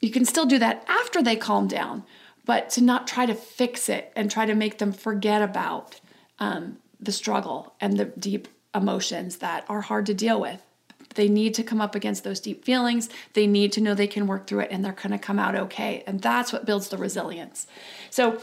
you 0.00 0.10
can 0.10 0.24
still 0.24 0.46
do 0.46 0.58
that 0.58 0.84
after 0.88 1.22
they 1.22 1.36
calm 1.36 1.66
down, 1.66 2.04
but 2.44 2.70
to 2.70 2.82
not 2.82 3.06
try 3.06 3.26
to 3.26 3.34
fix 3.34 3.88
it 3.88 4.12
and 4.16 4.30
try 4.30 4.46
to 4.46 4.54
make 4.54 4.78
them 4.78 4.92
forget 4.92 5.42
about 5.42 6.00
um, 6.38 6.78
the 7.00 7.12
struggle 7.12 7.74
and 7.80 7.96
the 7.96 8.06
deep 8.06 8.48
emotions 8.74 9.38
that 9.38 9.64
are 9.68 9.82
hard 9.82 10.06
to 10.06 10.14
deal 10.14 10.40
with. 10.40 10.62
They 11.14 11.28
need 11.28 11.54
to 11.54 11.62
come 11.62 11.80
up 11.80 11.94
against 11.94 12.22
those 12.22 12.38
deep 12.38 12.64
feelings. 12.64 13.08
They 13.32 13.46
need 13.46 13.72
to 13.72 13.80
know 13.80 13.94
they 13.94 14.06
can 14.06 14.26
work 14.26 14.46
through 14.46 14.60
it 14.60 14.70
and 14.70 14.84
they're 14.84 14.92
going 14.92 15.10
to 15.10 15.18
come 15.18 15.38
out 15.38 15.56
okay. 15.56 16.04
And 16.06 16.20
that's 16.20 16.52
what 16.52 16.66
builds 16.66 16.88
the 16.88 16.98
resilience. 16.98 17.66
So, 18.10 18.40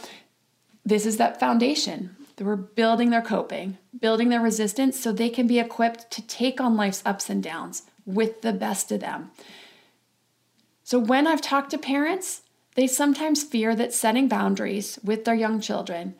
this 0.84 1.06
is 1.06 1.18
that 1.18 1.40
foundation 1.40 2.16
we're 2.44 2.56
building 2.56 3.12
their 3.12 3.22
coping, 3.22 3.78
building 3.98 4.30
their 4.30 4.42
resistance 4.42 5.00
so 5.00 5.12
they 5.12 5.30
can 5.30 5.48
be 5.48 5.60
equipped 5.60 6.12
to 6.12 6.22
take 6.22 6.60
on 6.60 6.76
life's 6.76 7.02
ups 7.06 7.30
and 7.30 7.42
downs 7.42 7.84
with 8.06 8.42
the 8.42 8.52
best 8.52 8.92
of 8.92 9.00
them. 9.00 9.32
So 10.86 11.00
when 11.00 11.26
I've 11.26 11.42
talked 11.42 11.72
to 11.72 11.80
parents, 11.80 12.44
they 12.76 12.86
sometimes 12.86 13.44
fear 13.44 13.76
that 13.76 13.92
setting 13.92 14.28
boundaries 14.28 15.00
with 15.04 15.26
their 15.26 15.34
young 15.34 15.60
children 15.60 16.14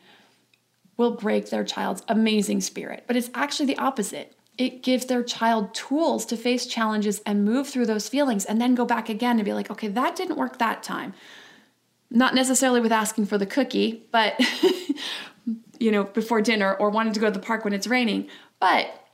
will 0.96 1.12
break 1.12 1.50
their 1.50 1.62
child's 1.62 2.02
amazing 2.08 2.60
spirit, 2.60 3.04
but 3.06 3.14
it's 3.14 3.30
actually 3.32 3.66
the 3.66 3.78
opposite. 3.78 4.34
It 4.58 4.82
gives 4.82 5.06
their 5.06 5.22
child 5.22 5.72
tools 5.72 6.26
to 6.26 6.36
face 6.36 6.66
challenges 6.66 7.20
and 7.24 7.44
move 7.44 7.68
through 7.68 7.86
those 7.86 8.08
feelings 8.08 8.44
and 8.44 8.60
then 8.60 8.74
go 8.74 8.84
back 8.84 9.08
again 9.08 9.36
and 9.36 9.44
be 9.44 9.52
like, 9.52 9.70
okay, 9.70 9.86
that 9.86 10.16
didn't 10.16 10.36
work 10.36 10.58
that 10.58 10.82
time. 10.82 11.14
Not 12.10 12.34
necessarily 12.34 12.80
with 12.80 12.90
asking 12.90 13.26
for 13.26 13.38
the 13.38 13.46
cookie, 13.46 14.02
but, 14.10 14.34
you 15.78 15.92
know, 15.92 16.02
before 16.02 16.42
dinner 16.42 16.74
or 16.74 16.90
wanting 16.90 17.12
to 17.12 17.20
go 17.20 17.26
to 17.26 17.32
the 17.32 17.46
park 17.46 17.62
when 17.62 17.72
it's 17.72 17.86
raining. 17.86 18.28
But 18.58 19.05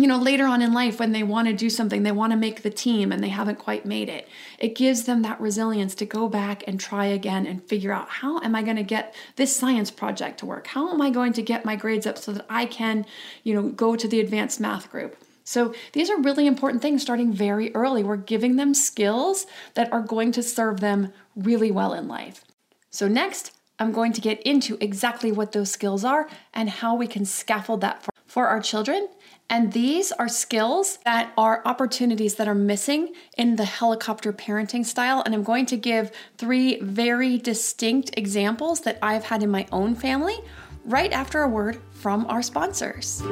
you 0.00 0.06
know, 0.06 0.18
later 0.18 0.46
on 0.46 0.62
in 0.62 0.72
life 0.72 0.98
when 0.98 1.12
they 1.12 1.22
want 1.22 1.48
to 1.48 1.54
do 1.54 1.68
something, 1.68 2.02
they 2.02 2.12
want 2.12 2.32
to 2.32 2.36
make 2.36 2.62
the 2.62 2.70
team 2.70 3.12
and 3.12 3.22
they 3.22 3.28
haven't 3.28 3.58
quite 3.58 3.84
made 3.84 4.08
it. 4.08 4.28
It 4.58 4.74
gives 4.74 5.04
them 5.04 5.22
that 5.22 5.40
resilience 5.40 5.94
to 5.96 6.06
go 6.06 6.28
back 6.28 6.62
and 6.66 6.78
try 6.78 7.06
again 7.06 7.46
and 7.46 7.62
figure 7.62 7.92
out 7.92 8.08
how 8.08 8.40
am 8.40 8.54
I 8.54 8.62
going 8.62 8.76
to 8.76 8.82
get 8.82 9.14
this 9.36 9.56
science 9.56 9.90
project 9.90 10.38
to 10.38 10.46
work? 10.46 10.68
How 10.68 10.90
am 10.90 11.00
I 11.00 11.10
going 11.10 11.32
to 11.34 11.42
get 11.42 11.64
my 11.64 11.76
grades 11.76 12.06
up 12.06 12.18
so 12.18 12.32
that 12.32 12.46
I 12.48 12.66
can, 12.66 13.04
you 13.42 13.54
know, 13.54 13.68
go 13.68 13.96
to 13.96 14.08
the 14.08 14.20
advanced 14.20 14.60
math 14.60 14.90
group? 14.90 15.16
So 15.44 15.74
these 15.92 16.10
are 16.10 16.20
really 16.20 16.46
important 16.46 16.80
things 16.80 17.02
starting 17.02 17.32
very 17.32 17.74
early. 17.74 18.04
We're 18.04 18.16
giving 18.16 18.56
them 18.56 18.72
skills 18.72 19.46
that 19.74 19.92
are 19.92 20.02
going 20.02 20.32
to 20.32 20.42
serve 20.42 20.80
them 20.80 21.12
really 21.34 21.70
well 21.70 21.92
in 21.92 22.06
life. 22.06 22.44
So 22.90 23.08
next, 23.08 23.52
I'm 23.78 23.92
going 23.92 24.12
to 24.12 24.20
get 24.20 24.40
into 24.42 24.76
exactly 24.80 25.32
what 25.32 25.52
those 25.52 25.70
skills 25.70 26.04
are 26.04 26.28
and 26.54 26.68
how 26.70 26.94
we 26.94 27.06
can 27.06 27.24
scaffold 27.24 27.80
that 27.80 28.02
for, 28.02 28.12
for 28.26 28.46
our 28.46 28.60
children 28.60 29.08
and 29.50 29.72
these 29.72 30.12
are 30.12 30.28
skills 30.28 30.98
that 31.04 31.32
are 31.36 31.60
opportunities 31.64 32.36
that 32.36 32.46
are 32.46 32.54
missing 32.54 33.12
in 33.36 33.56
the 33.56 33.64
helicopter 33.64 34.32
parenting 34.32 34.86
style. 34.86 35.24
And 35.26 35.34
I'm 35.34 35.42
going 35.42 35.66
to 35.66 35.76
give 35.76 36.12
three 36.38 36.78
very 36.80 37.36
distinct 37.36 38.16
examples 38.16 38.82
that 38.82 38.98
I've 39.02 39.24
had 39.24 39.42
in 39.42 39.50
my 39.50 39.66
own 39.72 39.96
family 39.96 40.36
right 40.84 41.10
after 41.10 41.42
a 41.42 41.48
word 41.48 41.80
from 41.90 42.26
our 42.26 42.42
sponsors. 42.42 43.22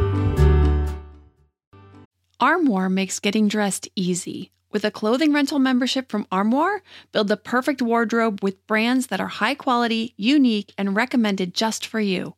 Armoire 2.40 2.88
makes 2.88 3.20
getting 3.20 3.46
dressed 3.46 3.88
easy. 3.94 4.50
With 4.72 4.84
a 4.84 4.90
clothing 4.90 5.32
rental 5.32 5.60
membership 5.60 6.10
from 6.10 6.26
Armoire, 6.32 6.82
build 7.12 7.28
the 7.28 7.36
perfect 7.36 7.80
wardrobe 7.80 8.42
with 8.42 8.66
brands 8.66 9.06
that 9.06 9.20
are 9.20 9.28
high 9.28 9.54
quality, 9.54 10.14
unique, 10.16 10.74
and 10.76 10.96
recommended 10.96 11.54
just 11.54 11.86
for 11.86 12.00
you. 12.00 12.34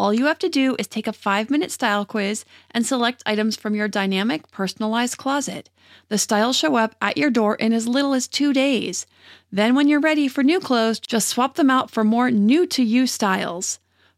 All 0.00 0.14
you 0.14 0.24
have 0.24 0.38
to 0.38 0.48
do 0.48 0.76
is 0.78 0.86
take 0.86 1.06
a 1.06 1.12
five 1.12 1.50
minute 1.50 1.70
style 1.70 2.06
quiz 2.06 2.46
and 2.70 2.86
select 2.86 3.22
items 3.26 3.54
from 3.54 3.74
your 3.74 3.86
dynamic, 3.86 4.50
personalized 4.50 5.18
closet. 5.18 5.68
The 6.08 6.16
styles 6.16 6.56
show 6.56 6.76
up 6.76 6.94
at 7.02 7.18
your 7.18 7.28
door 7.28 7.54
in 7.56 7.74
as 7.74 7.86
little 7.86 8.14
as 8.14 8.26
two 8.26 8.54
days. 8.54 9.04
Then, 9.52 9.74
when 9.74 9.88
you're 9.88 10.00
ready 10.00 10.26
for 10.26 10.42
new 10.42 10.58
clothes, 10.58 11.00
just 11.00 11.28
swap 11.28 11.56
them 11.56 11.68
out 11.68 11.90
for 11.90 12.02
more 12.02 12.30
new 12.30 12.66
to 12.68 12.82
you 12.82 13.06
styles. 13.06 13.78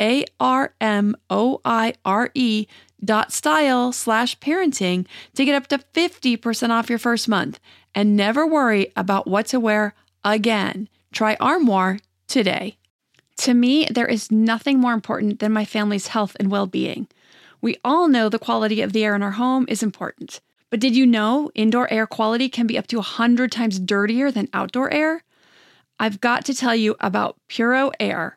A 0.00 0.24
R 0.40 0.74
M 0.80 1.16
O 1.30 1.60
I 1.64 1.94
R 2.04 2.30
E 2.34 2.66
dot 3.04 3.32
style 3.32 3.92
slash 3.92 4.38
parenting 4.38 5.06
to 5.34 5.44
get 5.44 5.54
up 5.54 5.66
to 5.68 5.78
50% 5.78 6.70
off 6.70 6.88
your 6.88 6.98
first 6.98 7.28
month 7.28 7.60
and 7.94 8.16
never 8.16 8.46
worry 8.46 8.92
about 8.96 9.26
what 9.26 9.46
to 9.46 9.60
wear 9.60 9.94
again. 10.24 10.88
Try 11.12 11.36
Armoire 11.38 11.98
today. 12.26 12.76
To 13.38 13.54
me, 13.54 13.86
there 13.90 14.06
is 14.06 14.30
nothing 14.30 14.78
more 14.78 14.92
important 14.92 15.40
than 15.40 15.52
my 15.52 15.64
family's 15.64 16.08
health 16.08 16.36
and 16.40 16.50
well 16.50 16.66
being. 16.66 17.08
We 17.60 17.76
all 17.84 18.08
know 18.08 18.28
the 18.28 18.38
quality 18.38 18.80
of 18.80 18.92
the 18.92 19.04
air 19.04 19.14
in 19.14 19.22
our 19.22 19.32
home 19.32 19.66
is 19.68 19.82
important. 19.82 20.40
But 20.70 20.80
did 20.80 20.96
you 20.96 21.06
know 21.06 21.50
indoor 21.54 21.90
air 21.92 22.06
quality 22.06 22.48
can 22.48 22.66
be 22.66 22.76
up 22.76 22.86
to 22.88 22.96
100 22.96 23.52
times 23.52 23.78
dirtier 23.78 24.30
than 24.30 24.48
outdoor 24.52 24.90
air? 24.92 25.22
I've 25.98 26.20
got 26.20 26.44
to 26.46 26.54
tell 26.54 26.74
you 26.74 26.96
about 27.00 27.36
Puro 27.48 27.92
Air. 28.00 28.36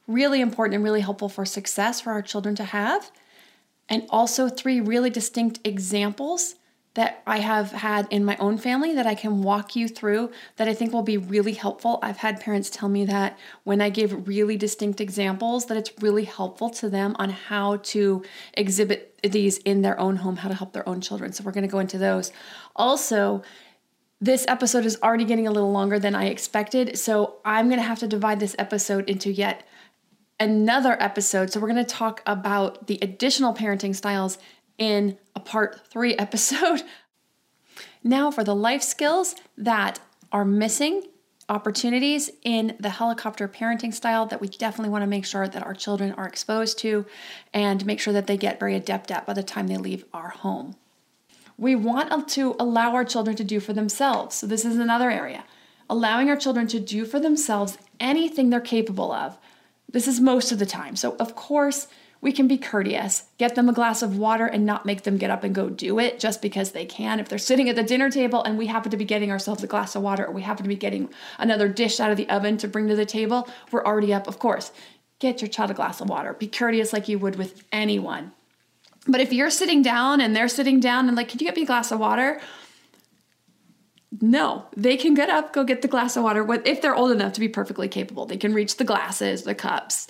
really 0.11 0.41
important 0.41 0.75
and 0.75 0.83
really 0.83 1.01
helpful 1.01 1.29
for 1.29 1.45
success 1.45 2.01
for 2.01 2.11
our 2.11 2.21
children 2.21 2.55
to 2.55 2.63
have, 2.63 3.11
and 3.89 4.05
also 4.09 4.49
three 4.49 4.79
really 4.79 5.09
distinct 5.09 5.59
examples 5.63 6.55
that 6.93 7.23
I 7.25 7.39
have 7.39 7.71
had 7.71 8.05
in 8.09 8.25
my 8.25 8.35
own 8.37 8.57
family 8.57 8.93
that 8.95 9.07
I 9.07 9.15
can 9.15 9.43
walk 9.43 9.77
you 9.77 9.87
through 9.87 10.31
that 10.57 10.67
I 10.67 10.73
think 10.73 10.91
will 10.91 11.03
be 11.03 11.17
really 11.17 11.53
helpful. 11.53 11.99
I've 12.01 12.17
had 12.17 12.41
parents 12.41 12.69
tell 12.69 12.89
me 12.89 13.05
that 13.05 13.39
when 13.63 13.79
I 13.79 13.89
give 13.89 14.27
really 14.27 14.57
distinct 14.57 14.99
examples 14.99 15.67
that 15.67 15.77
it's 15.77 15.91
really 16.01 16.25
helpful 16.25 16.69
to 16.71 16.89
them 16.89 17.15
on 17.17 17.29
how 17.29 17.77
to 17.77 18.23
exhibit 18.55 19.17
these 19.23 19.59
in 19.59 19.83
their 19.83 19.97
own 19.99 20.17
home, 20.17 20.35
how 20.35 20.49
to 20.49 20.55
help 20.55 20.73
their 20.73 20.87
own 20.87 20.99
children. 20.99 21.31
So 21.31 21.45
we're 21.45 21.53
going 21.53 21.65
to 21.65 21.71
go 21.71 21.79
into 21.79 21.97
those. 21.97 22.33
Also, 22.75 23.41
this 24.19 24.45
episode 24.49 24.85
is 24.85 24.97
already 25.01 25.25
getting 25.25 25.47
a 25.47 25.51
little 25.51 25.71
longer 25.71 25.97
than 25.97 26.13
I 26.13 26.25
expected, 26.25 26.99
so 26.99 27.37
I'm 27.45 27.69
going 27.69 27.79
to 27.79 27.87
have 27.87 27.99
to 27.99 28.07
divide 28.07 28.39
this 28.39 28.55
episode 28.59 29.09
into 29.09 29.31
yet 29.31 29.65
another 30.41 30.97
episode. 30.99 31.53
So 31.53 31.59
we're 31.59 31.69
going 31.69 31.85
to 31.85 31.95
talk 31.95 32.21
about 32.25 32.87
the 32.87 32.97
additional 33.01 33.53
parenting 33.53 33.95
styles 33.95 34.39
in 34.77 35.17
a 35.35 35.39
part 35.39 35.87
three 35.87 36.15
episode. 36.17 36.81
now, 38.03 38.31
for 38.31 38.43
the 38.43 38.55
life 38.55 38.81
skills 38.81 39.35
that 39.55 39.99
are 40.31 40.43
missing 40.43 41.03
opportunities 41.47 42.31
in 42.43 42.75
the 42.79 42.89
helicopter 42.89 43.47
parenting 43.47 43.93
style 43.93 44.25
that 44.25 44.41
we 44.41 44.47
definitely 44.47 44.89
want 44.89 45.03
to 45.03 45.07
make 45.07 45.25
sure 45.25 45.47
that 45.47 45.63
our 45.63 45.73
children 45.73 46.11
are 46.13 46.25
exposed 46.25 46.79
to 46.79 47.05
and 47.53 47.85
make 47.85 47.99
sure 47.99 48.13
that 48.13 48.25
they 48.25 48.37
get 48.37 48.59
very 48.59 48.75
adept 48.75 49.11
at 49.11 49.27
by 49.27 49.33
the 49.33 49.43
time 49.43 49.67
they 49.67 49.77
leave 49.77 50.05
our 50.13 50.29
home. 50.29 50.75
We 51.57 51.75
want 51.75 52.27
to 52.29 52.55
allow 52.59 52.95
our 52.95 53.05
children 53.05 53.35
to 53.35 53.43
do 53.43 53.59
for 53.59 53.73
themselves. 53.73 54.37
So, 54.37 54.47
this 54.47 54.65
is 54.65 54.77
another 54.77 55.11
area. 55.11 55.43
Allowing 55.87 56.29
our 56.29 56.37
children 56.37 56.65
to 56.67 56.79
do 56.79 57.05
for 57.05 57.19
themselves 57.19 57.77
anything 57.99 58.49
they're 58.49 58.61
capable 58.61 59.11
of. 59.11 59.37
This 59.91 60.07
is 60.07 60.19
most 60.19 60.51
of 60.51 60.59
the 60.59 60.65
time. 60.65 60.95
So, 60.95 61.15
of 61.19 61.35
course, 61.35 61.87
we 62.21 62.31
can 62.31 62.47
be 62.47 62.57
courteous, 62.57 63.25
get 63.39 63.55
them 63.55 63.67
a 63.67 63.73
glass 63.73 64.03
of 64.03 64.17
water 64.17 64.45
and 64.45 64.63
not 64.63 64.85
make 64.85 65.01
them 65.03 65.17
get 65.17 65.31
up 65.31 65.43
and 65.43 65.55
go 65.55 65.69
do 65.69 65.97
it 65.97 66.19
just 66.19 66.41
because 66.41 66.71
they 66.71 66.85
can. 66.85 67.19
If 67.19 67.27
they're 67.27 67.39
sitting 67.39 67.67
at 67.67 67.75
the 67.75 67.83
dinner 67.83 68.11
table 68.11 68.43
and 68.43 68.57
we 68.57 68.67
happen 68.67 68.91
to 68.91 68.97
be 68.97 69.05
getting 69.05 69.31
ourselves 69.31 69.63
a 69.63 69.67
glass 69.67 69.95
of 69.95 70.03
water 70.03 70.25
or 70.25 70.31
we 70.31 70.43
happen 70.43 70.63
to 70.63 70.69
be 70.69 70.75
getting 70.75 71.09
another 71.39 71.67
dish 71.67 71.99
out 71.99 72.11
of 72.11 72.17
the 72.17 72.29
oven 72.29 72.57
to 72.57 72.67
bring 72.67 72.87
to 72.89 72.95
the 72.95 73.07
table, 73.07 73.49
we're 73.71 73.83
already 73.83 74.13
up, 74.13 74.27
of 74.27 74.37
course. 74.37 74.71
Get 75.17 75.41
your 75.41 75.49
child 75.49 75.71
a 75.71 75.73
glass 75.73 75.99
of 75.99 76.09
water. 76.09 76.33
Be 76.33 76.47
courteous 76.47 76.93
like 76.93 77.07
you 77.07 77.17
would 77.17 77.37
with 77.37 77.63
anyone. 77.71 78.33
But 79.07 79.19
if 79.19 79.33
you're 79.33 79.49
sitting 79.49 79.81
down 79.81 80.21
and 80.21 80.35
they're 80.35 80.47
sitting 80.47 80.79
down 80.79 81.07
and 81.07 81.17
like, 81.17 81.29
can 81.29 81.39
you 81.39 81.45
get 81.45 81.55
me 81.55 81.63
a 81.63 81.65
glass 81.65 81.91
of 81.91 81.99
water? 81.99 82.39
No, 84.21 84.65
they 84.77 84.97
can 84.97 85.15
get 85.15 85.29
up, 85.29 85.51
go 85.51 85.63
get 85.63 85.81
the 85.81 85.87
glass 85.87 86.15
of 86.15 86.23
water 86.23 86.47
if 86.63 86.81
they're 86.81 86.95
old 86.95 87.11
enough 87.11 87.33
to 87.33 87.39
be 87.39 87.49
perfectly 87.49 87.87
capable. 87.87 88.27
They 88.27 88.37
can 88.37 88.53
reach 88.53 88.77
the 88.77 88.83
glasses, 88.83 89.43
the 89.43 89.55
cups, 89.55 90.07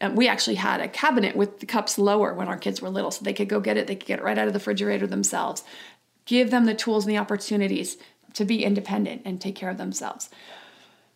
um, 0.00 0.14
we 0.14 0.28
actually 0.28 0.56
had 0.56 0.80
a 0.80 0.88
cabinet 0.88 1.34
with 1.34 1.60
the 1.60 1.66
cups 1.66 1.98
lower 1.98 2.32
when 2.32 2.48
our 2.48 2.56
kids 2.56 2.80
were 2.80 2.90
little, 2.90 3.10
so 3.10 3.24
they 3.24 3.32
could 3.32 3.48
go 3.48 3.60
get 3.60 3.76
it. 3.76 3.86
They 3.86 3.96
could 3.96 4.06
get 4.06 4.20
it 4.20 4.24
right 4.24 4.38
out 4.38 4.46
of 4.46 4.52
the 4.52 4.58
refrigerator 4.58 5.06
themselves. 5.06 5.64
Give 6.24 6.50
them 6.50 6.66
the 6.66 6.74
tools 6.74 7.04
and 7.04 7.14
the 7.14 7.18
opportunities 7.18 7.96
to 8.34 8.44
be 8.44 8.64
independent 8.64 9.22
and 9.24 9.40
take 9.40 9.56
care 9.56 9.70
of 9.70 9.78
themselves. 9.78 10.30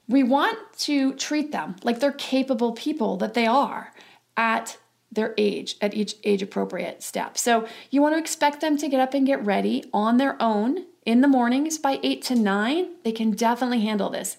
We 0.09 0.22
want 0.22 0.59
to 0.81 1.14
treat 1.14 1.52
them 1.52 1.76
like 1.85 2.00
they're 2.00 2.12
capable 2.12 2.72
people 2.72 3.16
that 3.18 3.35
they 3.35 3.46
are 3.46 3.92
at 4.37 4.78
their 5.12 5.35
age, 5.37 5.76
at 5.81 5.94
each 5.94 6.16
age 6.24 6.42
appropriate 6.42 7.02
step. 7.02 7.38
So 7.38 7.68
you 7.90 8.02
want 8.02 8.14
to 8.14 8.18
expect 8.18 8.61
them 8.61 8.76
to 8.78 8.88
get 8.88 8.98
up 8.98 9.14
and 9.14 9.26
get 9.26 9.44
ready 9.44 9.85
on 9.92 10.16
their 10.16 10.40
own 10.42 10.87
in 11.04 11.20
the 11.20 11.28
mornings 11.28 11.78
by 11.78 11.98
eight 12.02 12.22
to 12.22 12.34
nine. 12.34 12.90
They 13.04 13.12
can 13.12 13.32
definitely 13.32 13.80
handle 13.80 14.10
this. 14.10 14.36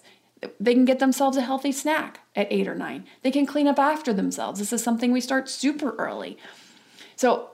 They 0.60 0.74
can 0.74 0.84
get 0.84 0.98
themselves 0.98 1.36
a 1.36 1.42
healthy 1.42 1.72
snack 1.72 2.20
at 2.36 2.48
eight 2.50 2.68
or 2.68 2.74
nine. 2.74 3.06
They 3.22 3.30
can 3.30 3.46
clean 3.46 3.66
up 3.66 3.78
after 3.78 4.12
themselves. 4.12 4.58
This 4.58 4.72
is 4.72 4.82
something 4.82 5.12
we 5.12 5.20
start 5.20 5.48
super 5.48 5.94
early. 5.96 6.38
So, 7.16 7.50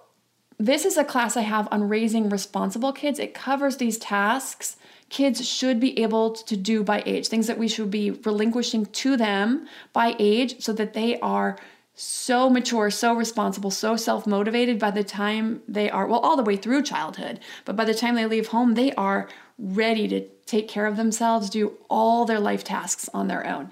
this 0.58 0.84
is 0.84 0.98
a 0.98 1.04
class 1.04 1.38
I 1.38 1.42
have 1.42 1.68
on 1.70 1.88
raising 1.88 2.28
responsible 2.28 2.92
kids. 2.92 3.18
It 3.18 3.32
covers 3.32 3.78
these 3.78 3.96
tasks 3.96 4.76
kids 5.10 5.46
should 5.46 5.78
be 5.78 5.98
able 6.00 6.30
to 6.30 6.56
do 6.56 6.82
by 6.82 7.02
age, 7.04 7.28
things 7.28 7.48
that 7.48 7.58
we 7.58 7.68
should 7.68 7.90
be 7.90 8.12
relinquishing 8.12 8.86
to 8.86 9.16
them 9.16 9.66
by 9.92 10.16
age 10.18 10.62
so 10.62 10.72
that 10.72 10.94
they 10.94 11.18
are 11.20 11.58
so 12.02 12.48
mature, 12.48 12.90
so 12.90 13.12
responsible, 13.12 13.70
so 13.70 13.94
self 13.94 14.26
motivated 14.26 14.78
by 14.78 14.90
the 14.90 15.04
time 15.04 15.60
they 15.68 15.90
are, 15.90 16.06
well, 16.06 16.20
all 16.20 16.34
the 16.34 16.42
way 16.42 16.56
through 16.56 16.82
childhood, 16.82 17.38
but 17.66 17.76
by 17.76 17.84
the 17.84 17.92
time 17.92 18.14
they 18.14 18.24
leave 18.24 18.46
home, 18.48 18.72
they 18.72 18.94
are 18.94 19.28
ready 19.58 20.08
to 20.08 20.26
take 20.46 20.66
care 20.66 20.86
of 20.86 20.96
themselves, 20.96 21.50
do 21.50 21.76
all 21.90 22.24
their 22.24 22.40
life 22.40 22.64
tasks 22.64 23.10
on 23.12 23.28
their 23.28 23.46
own. 23.46 23.70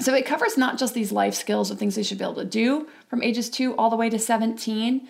So 0.00 0.14
it 0.14 0.26
covers 0.26 0.56
not 0.56 0.80
just 0.80 0.94
these 0.94 1.12
life 1.12 1.34
skills 1.34 1.70
of 1.70 1.78
things 1.78 1.94
they 1.94 2.02
should 2.02 2.18
be 2.18 2.24
able 2.24 2.34
to 2.34 2.44
do 2.44 2.88
from 3.08 3.22
ages 3.22 3.48
two 3.48 3.72
all 3.76 3.88
the 3.88 3.96
way 3.96 4.10
to 4.10 4.18
17, 4.18 5.06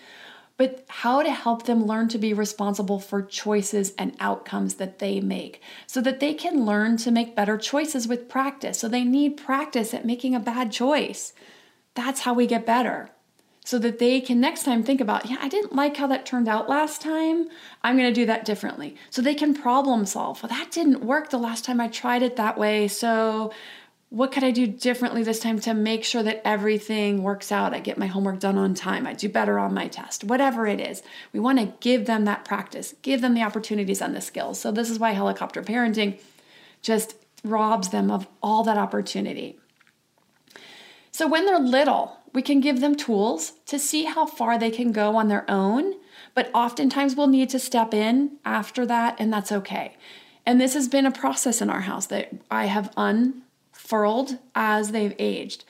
but 0.59 0.85
how 0.89 1.23
to 1.23 1.31
help 1.31 1.63
them 1.63 1.87
learn 1.87 2.09
to 2.09 2.19
be 2.19 2.35
responsible 2.35 3.01
for 3.01 3.23
choices 3.23 3.95
and 3.97 4.15
outcomes 4.21 4.75
that 4.75 4.99
they 4.99 5.19
make 5.19 5.63
so 5.87 6.03
that 6.03 6.21
they 6.21 6.35
can 6.35 6.67
learn 6.67 6.99
to 6.99 7.11
make 7.11 7.35
better 7.35 7.57
choices 7.57 8.07
with 8.07 8.29
practice. 8.29 8.79
So 8.79 8.87
they 8.87 9.05
need 9.05 9.39
practice 9.39 9.95
at 9.95 10.05
making 10.05 10.35
a 10.35 10.41
bad 10.41 10.71
choice. 10.71 11.33
That's 11.99 12.21
how 12.21 12.33
we 12.33 12.47
get 12.47 12.65
better. 12.65 13.11
So 13.65 13.77
that 13.81 13.99
they 13.99 14.21
can 14.21 14.41
next 14.41 14.63
time 14.63 14.85
think 14.85 15.01
about, 15.01 15.29
yeah, 15.29 15.39
I 15.41 15.49
didn't 15.49 15.75
like 15.75 15.97
how 15.97 16.07
that 16.07 16.25
turned 16.25 16.47
out 16.47 16.69
last 16.69 17.03
time. 17.03 17.49
I'm 17.83 17.97
going 17.97 18.09
to 18.09 18.15
do 18.21 18.25
that 18.27 18.45
differently. 18.45 18.95
So 19.11 19.21
they 19.21 19.35
can 19.35 19.53
problem 19.53 20.07
solve. 20.07 20.41
Well, 20.41 20.49
that 20.49 20.71
didn't 20.71 21.05
work 21.05 21.31
the 21.31 21.39
last 21.39 21.65
time 21.65 21.81
I 21.81 21.89
tried 21.89 22.23
it 22.23 22.37
that 22.37 22.57
way. 22.57 22.87
So 22.87 23.53
what 24.11 24.31
could 24.31 24.45
I 24.45 24.53
do 24.53 24.69
differently 24.69 25.25
this 25.25 25.41
time 25.41 25.59
to 25.59 25.75
make 25.75 26.05
sure 26.05 26.23
that 26.23 26.41
everything 26.47 27.25
works 27.25 27.51
out? 27.51 27.75
I 27.75 27.81
get 27.81 27.99
my 27.99 28.07
homework 28.07 28.39
done 28.39 28.57
on 28.59 28.75
time, 28.75 29.05
I 29.05 29.13
do 29.13 29.29
better 29.29 29.59
on 29.59 29.75
my 29.75 29.89
test, 29.89 30.23
whatever 30.23 30.69
it 30.69 30.81
is. 30.81 31.03
We 31.33 31.41
want 31.41 31.59
to 31.59 31.75
give 31.81 32.07
them 32.07 32.27
that 32.27 32.45
practice, 32.45 32.95
give 33.03 33.23
them 33.23 33.35
the 33.35 33.43
opportunities 33.43 34.01
and 34.01 34.15
the 34.15 34.21
skills. 34.21 34.61
So, 34.61 34.71
this 34.71 34.89
is 34.89 35.01
why 35.01 35.11
helicopter 35.11 35.63
parenting 35.63 36.21
just 36.81 37.17
robs 37.43 37.89
them 37.89 38.11
of 38.13 38.29
all 38.41 38.63
that 38.63 38.79
opportunity. 38.79 39.59
So, 41.19 41.27
when 41.27 41.47
they're 41.47 41.59
little, 41.59 42.17
we 42.33 42.43
can 42.43 42.61
give 42.61 42.81
them 42.81 42.95
tools 42.95 43.55
to 43.67 43.77
see 43.77 44.05
how 44.05 44.25
far 44.25 44.57
they 44.57 44.71
can 44.71 44.93
go 44.93 45.17
on 45.17 45.27
their 45.27 45.45
own, 45.51 45.95
but 46.33 46.49
oftentimes 46.55 47.17
we'll 47.17 47.27
need 47.27 47.51
to 47.51 47.59
step 47.59 47.93
in 47.93 48.37
after 48.45 48.87
that, 48.87 49.17
and 49.19 49.33
that's 49.33 49.51
okay. 49.51 49.97
And 50.47 50.61
this 50.61 50.75
has 50.75 50.87
been 50.87 51.07
a 51.07 51.11
process 51.11 51.61
in 51.61 51.71
our 51.71 51.81
house 51.81 52.07
that 52.07 52.31
I 52.53 52.67
have 52.67 52.93
unfurled 52.97 54.39
as 54.55 54.93
they've 54.93 55.17
aged. 55.19 55.65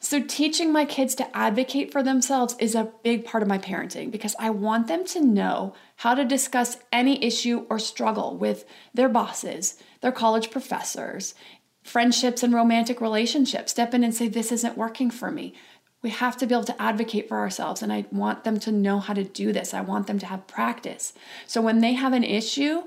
So, 0.00 0.22
teaching 0.22 0.72
my 0.72 0.86
kids 0.86 1.14
to 1.16 1.36
advocate 1.36 1.92
for 1.92 2.02
themselves 2.02 2.56
is 2.58 2.74
a 2.74 2.90
big 3.02 3.26
part 3.26 3.42
of 3.42 3.48
my 3.50 3.58
parenting 3.58 4.10
because 4.10 4.34
I 4.38 4.48
want 4.48 4.86
them 4.86 5.04
to 5.08 5.20
know 5.20 5.74
how 5.96 6.14
to 6.14 6.24
discuss 6.24 6.78
any 6.90 7.22
issue 7.22 7.66
or 7.68 7.78
struggle 7.78 8.38
with 8.38 8.64
their 8.94 9.10
bosses, 9.10 9.76
their 10.00 10.12
college 10.12 10.50
professors, 10.50 11.34
friendships 11.84 12.42
and 12.42 12.52
romantic 12.52 13.00
relationships. 13.00 13.70
Step 13.70 13.94
in 13.94 14.02
and 14.02 14.14
say, 14.14 14.26
This 14.26 14.50
isn't 14.50 14.76
working 14.76 15.10
for 15.10 15.30
me. 15.30 15.54
We 16.02 16.10
have 16.10 16.36
to 16.38 16.46
be 16.46 16.54
able 16.54 16.64
to 16.64 16.82
advocate 16.82 17.28
for 17.28 17.38
ourselves, 17.38 17.80
and 17.80 17.92
I 17.92 18.06
want 18.10 18.44
them 18.44 18.58
to 18.60 18.72
know 18.72 18.98
how 18.98 19.14
to 19.14 19.24
do 19.24 19.52
this. 19.52 19.72
I 19.72 19.80
want 19.80 20.06
them 20.06 20.18
to 20.18 20.26
have 20.26 20.46
practice. 20.46 21.12
So, 21.46 21.62
when 21.62 21.80
they 21.80 21.92
have 21.92 22.12
an 22.12 22.24
issue, 22.24 22.82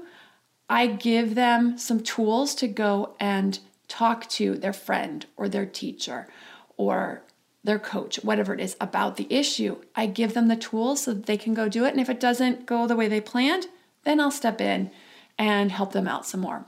I 0.70 0.88
give 0.88 1.36
them 1.36 1.78
some 1.78 2.02
tools 2.02 2.54
to 2.56 2.68
go 2.68 3.16
and 3.20 3.60
talk 3.88 4.28
to 4.30 4.56
their 4.56 4.74
friend 4.74 5.26
or 5.38 5.48
their 5.48 5.66
teacher 5.66 6.28
or 6.76 7.22
their 7.64 7.80
coach, 7.80 8.18
whatever 8.24 8.54
it 8.54 8.60
is, 8.60 8.76
about 8.80 9.18
the 9.18 9.28
issue. 9.30 9.78
I 9.96 10.06
give 10.08 10.34
them 10.34 10.48
the 10.48 10.56
tools 10.56 11.04
so 11.04 11.14
that 11.14 11.26
they 11.26 11.38
can 11.38 11.54
go 11.54 11.70
do 11.70 11.86
it. 11.86 11.92
And 11.92 12.00
if 12.00 12.10
it 12.10 12.20
doesn't 12.20 12.66
go 12.66 12.86
the 12.86 12.96
way 12.96 13.08
they 13.08 13.22
planned, 13.22 13.68
then 14.04 14.20
I'll 14.20 14.32
step 14.32 14.62
in 14.62 14.92
and 15.38 15.72
help 15.72 15.92
them 15.92 16.08
out 16.08 16.26
some 16.26 16.42
more. 16.42 16.66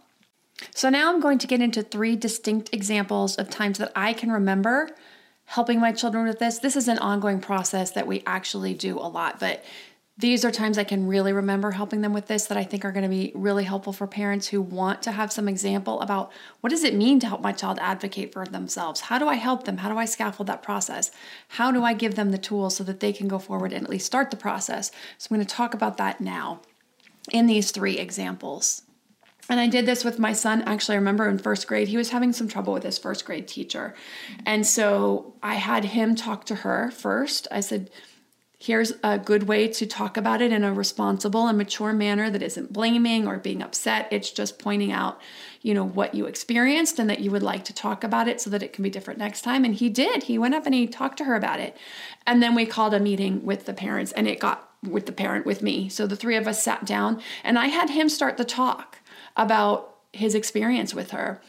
So 0.74 0.90
now 0.90 1.14
I'm 1.14 1.20
going 1.20 1.38
to 1.40 1.48
get 1.48 1.62
into 1.62 1.82
three 1.82 2.16
distinct 2.16 2.74
examples 2.74 3.36
of 3.36 3.50
times 3.50 3.78
that 3.78 3.92
I 3.96 4.14
can 4.14 4.32
remember 4.32 4.90
helping 5.46 5.80
my 5.80 5.92
children 5.92 6.28
with 6.28 6.40
this. 6.40 6.60
This 6.60 6.76
is 6.76 6.88
an 6.88 7.00
ongoing 7.00 7.40
process 7.40 7.92
that 7.92 8.08
we 8.08 8.24
actually 8.26 8.74
do 8.74 8.98
a 8.98 9.08
lot, 9.08 9.40
but 9.40 9.64
these 10.20 10.44
are 10.44 10.52
times 10.52 10.78
I 10.78 10.84
can 10.84 11.08
really 11.08 11.32
remember 11.32 11.72
helping 11.72 12.02
them 12.02 12.12
with 12.12 12.28
this 12.28 12.46
that 12.48 12.58
I 12.58 12.66
think 12.66 12.84
are 12.84 12.92
going 12.92 13.04
to 13.04 13.10
be 13.10 13.32
really 13.34 13.64
helpful 13.64 13.94
for 13.94 14.06
parents 14.06 14.50
who 14.50 14.62
want 14.62 15.02
to 15.04 15.14
have 15.14 15.32
some 15.32 15.48
example 15.48 16.02
about 16.02 16.30
what 16.60 16.72
does 16.72 16.84
it 16.84 16.94
mean 16.94 17.22
to 17.22 17.28
help 17.28 17.42
my 17.42 17.54
child 17.54 17.80
advocate 17.82 18.34
for 18.34 18.46
themselves? 18.46 19.00
How 19.00 19.18
do 19.18 19.30
I 19.30 19.36
help 19.36 19.64
them? 19.64 19.78
How 19.78 19.88
do 19.88 19.98
I 19.98 20.04
scaffold 20.04 20.48
that 20.48 20.62
process? 20.62 21.10
How 21.48 21.72
do 21.72 21.86
I 21.86 21.94
give 21.94 22.16
them 22.16 22.32
the 22.32 22.38
tools 22.38 22.76
so 22.76 22.84
that 22.84 23.00
they 23.00 23.14
can 23.14 23.30
go 23.30 23.40
forward 23.40 23.72
and 23.72 23.86
at 23.86 23.90
least 23.90 24.08
start 24.08 24.30
the 24.30 24.36
process? 24.36 24.92
So 25.18 25.30
I'm 25.32 25.38
going 25.38 25.48
to 25.48 25.56
talk 25.56 25.74
about 25.74 25.96
that 25.98 26.20
now 26.20 26.60
in 27.32 27.48
these 27.48 27.72
three 27.72 27.98
examples. 27.98 28.82
And 29.50 29.60
I 29.60 29.68
did 29.68 29.88
this 29.88 30.06
with 30.06 30.20
my 30.20 30.32
son. 30.32 30.62
Actually, 30.62 30.96
I 30.96 31.00
remember 31.00 31.28
in 31.28 31.40
first 31.40 31.68
grade, 31.68 31.88
he 31.88 31.98
was 31.98 32.12
having 32.12 32.32
some 32.32 32.48
trouble 32.48 32.72
with 32.72 32.84
his 32.84 33.00
first 33.00 33.26
grade 33.26 33.48
teacher. 33.48 33.96
And 34.46 34.66
so 34.66 35.34
I 35.42 35.56
had 35.56 35.86
him 35.86 36.16
talk 36.16 36.46
to 36.46 36.56
her 36.56 36.92
first. 36.92 37.48
I 37.52 37.60
said, 37.60 37.90
Here's 38.62 38.92
a 39.06 39.18
good 39.18 39.44
way 39.44 39.70
to 39.70 39.86
talk 39.86 40.18
about 40.18 40.42
it 40.42 40.52
in 40.52 40.66
a 40.66 40.74
responsible 40.74 41.48
and 41.48 41.58
mature 41.58 41.94
manner 41.94 42.30
that 42.30 42.44
isn't 42.44 42.74
blaming 42.74 43.26
or 43.26 43.38
being 43.38 43.64
upset. 43.64 44.10
It's 44.12 44.32
just 44.32 44.60
pointing 44.60 44.92
out, 44.92 45.18
you 45.62 45.74
know, 45.74 45.86
what 45.86 46.14
you 46.14 46.26
experienced 46.26 47.00
and 47.00 47.10
that 47.10 47.22
you 47.22 47.32
would 47.32 47.42
like 47.42 47.64
to 47.66 47.74
talk 47.74 48.04
about 48.04 48.28
it 48.28 48.42
so 48.42 48.50
that 48.50 48.62
it 48.62 48.74
can 48.74 48.84
be 48.84 48.90
different 48.90 49.18
next 49.18 49.44
time. 49.44 49.64
And 49.64 49.74
he 49.74 49.88
did. 49.88 50.24
He 50.24 50.38
went 50.38 50.56
up 50.56 50.66
and 50.66 50.76
he 50.76 50.88
talked 50.88 51.20
to 51.20 51.24
her 51.24 51.36
about 51.36 51.62
it. 51.62 51.78
And 52.28 52.44
then 52.44 52.54
we 52.54 52.66
called 52.66 52.94
a 52.94 53.00
meeting 53.00 53.46
with 53.46 53.66
the 53.66 53.74
parents 53.74 54.12
and 54.12 54.28
it 54.28 54.42
got 54.42 54.70
with 54.84 55.06
the 55.06 55.14
parent 55.14 55.46
with 55.46 55.62
me. 55.62 55.88
So 55.88 56.06
the 56.06 56.18
three 56.18 56.36
of 56.36 56.46
us 56.46 56.62
sat 56.62 56.86
down 56.86 57.22
and 57.46 57.58
I 57.58 57.68
had 57.68 57.92
him 57.92 58.10
start 58.10 58.36
the 58.36 58.44
talk 58.44 58.99
about 59.40 59.96
his 60.14 60.36
experience 60.36 60.94
with 60.94 61.12
her 61.12 61.42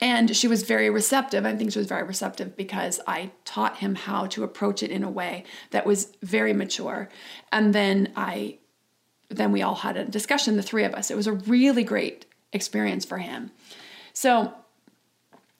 and 0.00 0.36
she 0.36 0.48
was 0.48 0.62
very 0.62 0.90
receptive. 0.90 1.46
I 1.46 1.54
think 1.54 1.72
she 1.72 1.78
was 1.78 1.88
very 1.88 2.02
receptive 2.02 2.56
because 2.56 3.00
I 3.06 3.30
taught 3.44 3.78
him 3.78 3.94
how 3.94 4.26
to 4.26 4.44
approach 4.44 4.82
it 4.82 4.90
in 4.90 5.02
a 5.02 5.10
way 5.10 5.44
that 5.70 5.86
was 5.86 6.12
very 6.22 6.52
mature. 6.52 7.08
And 7.52 7.74
then 7.74 8.12
I 8.16 8.58
then 9.28 9.50
we 9.50 9.60
all 9.60 9.74
had 9.74 9.96
a 9.96 10.04
discussion, 10.04 10.56
the 10.56 10.62
three 10.62 10.84
of 10.84 10.94
us. 10.94 11.10
It 11.10 11.16
was 11.16 11.26
a 11.26 11.32
really 11.32 11.82
great 11.82 12.26
experience 12.52 13.04
for 13.04 13.18
him. 13.18 13.50
So 14.12 14.54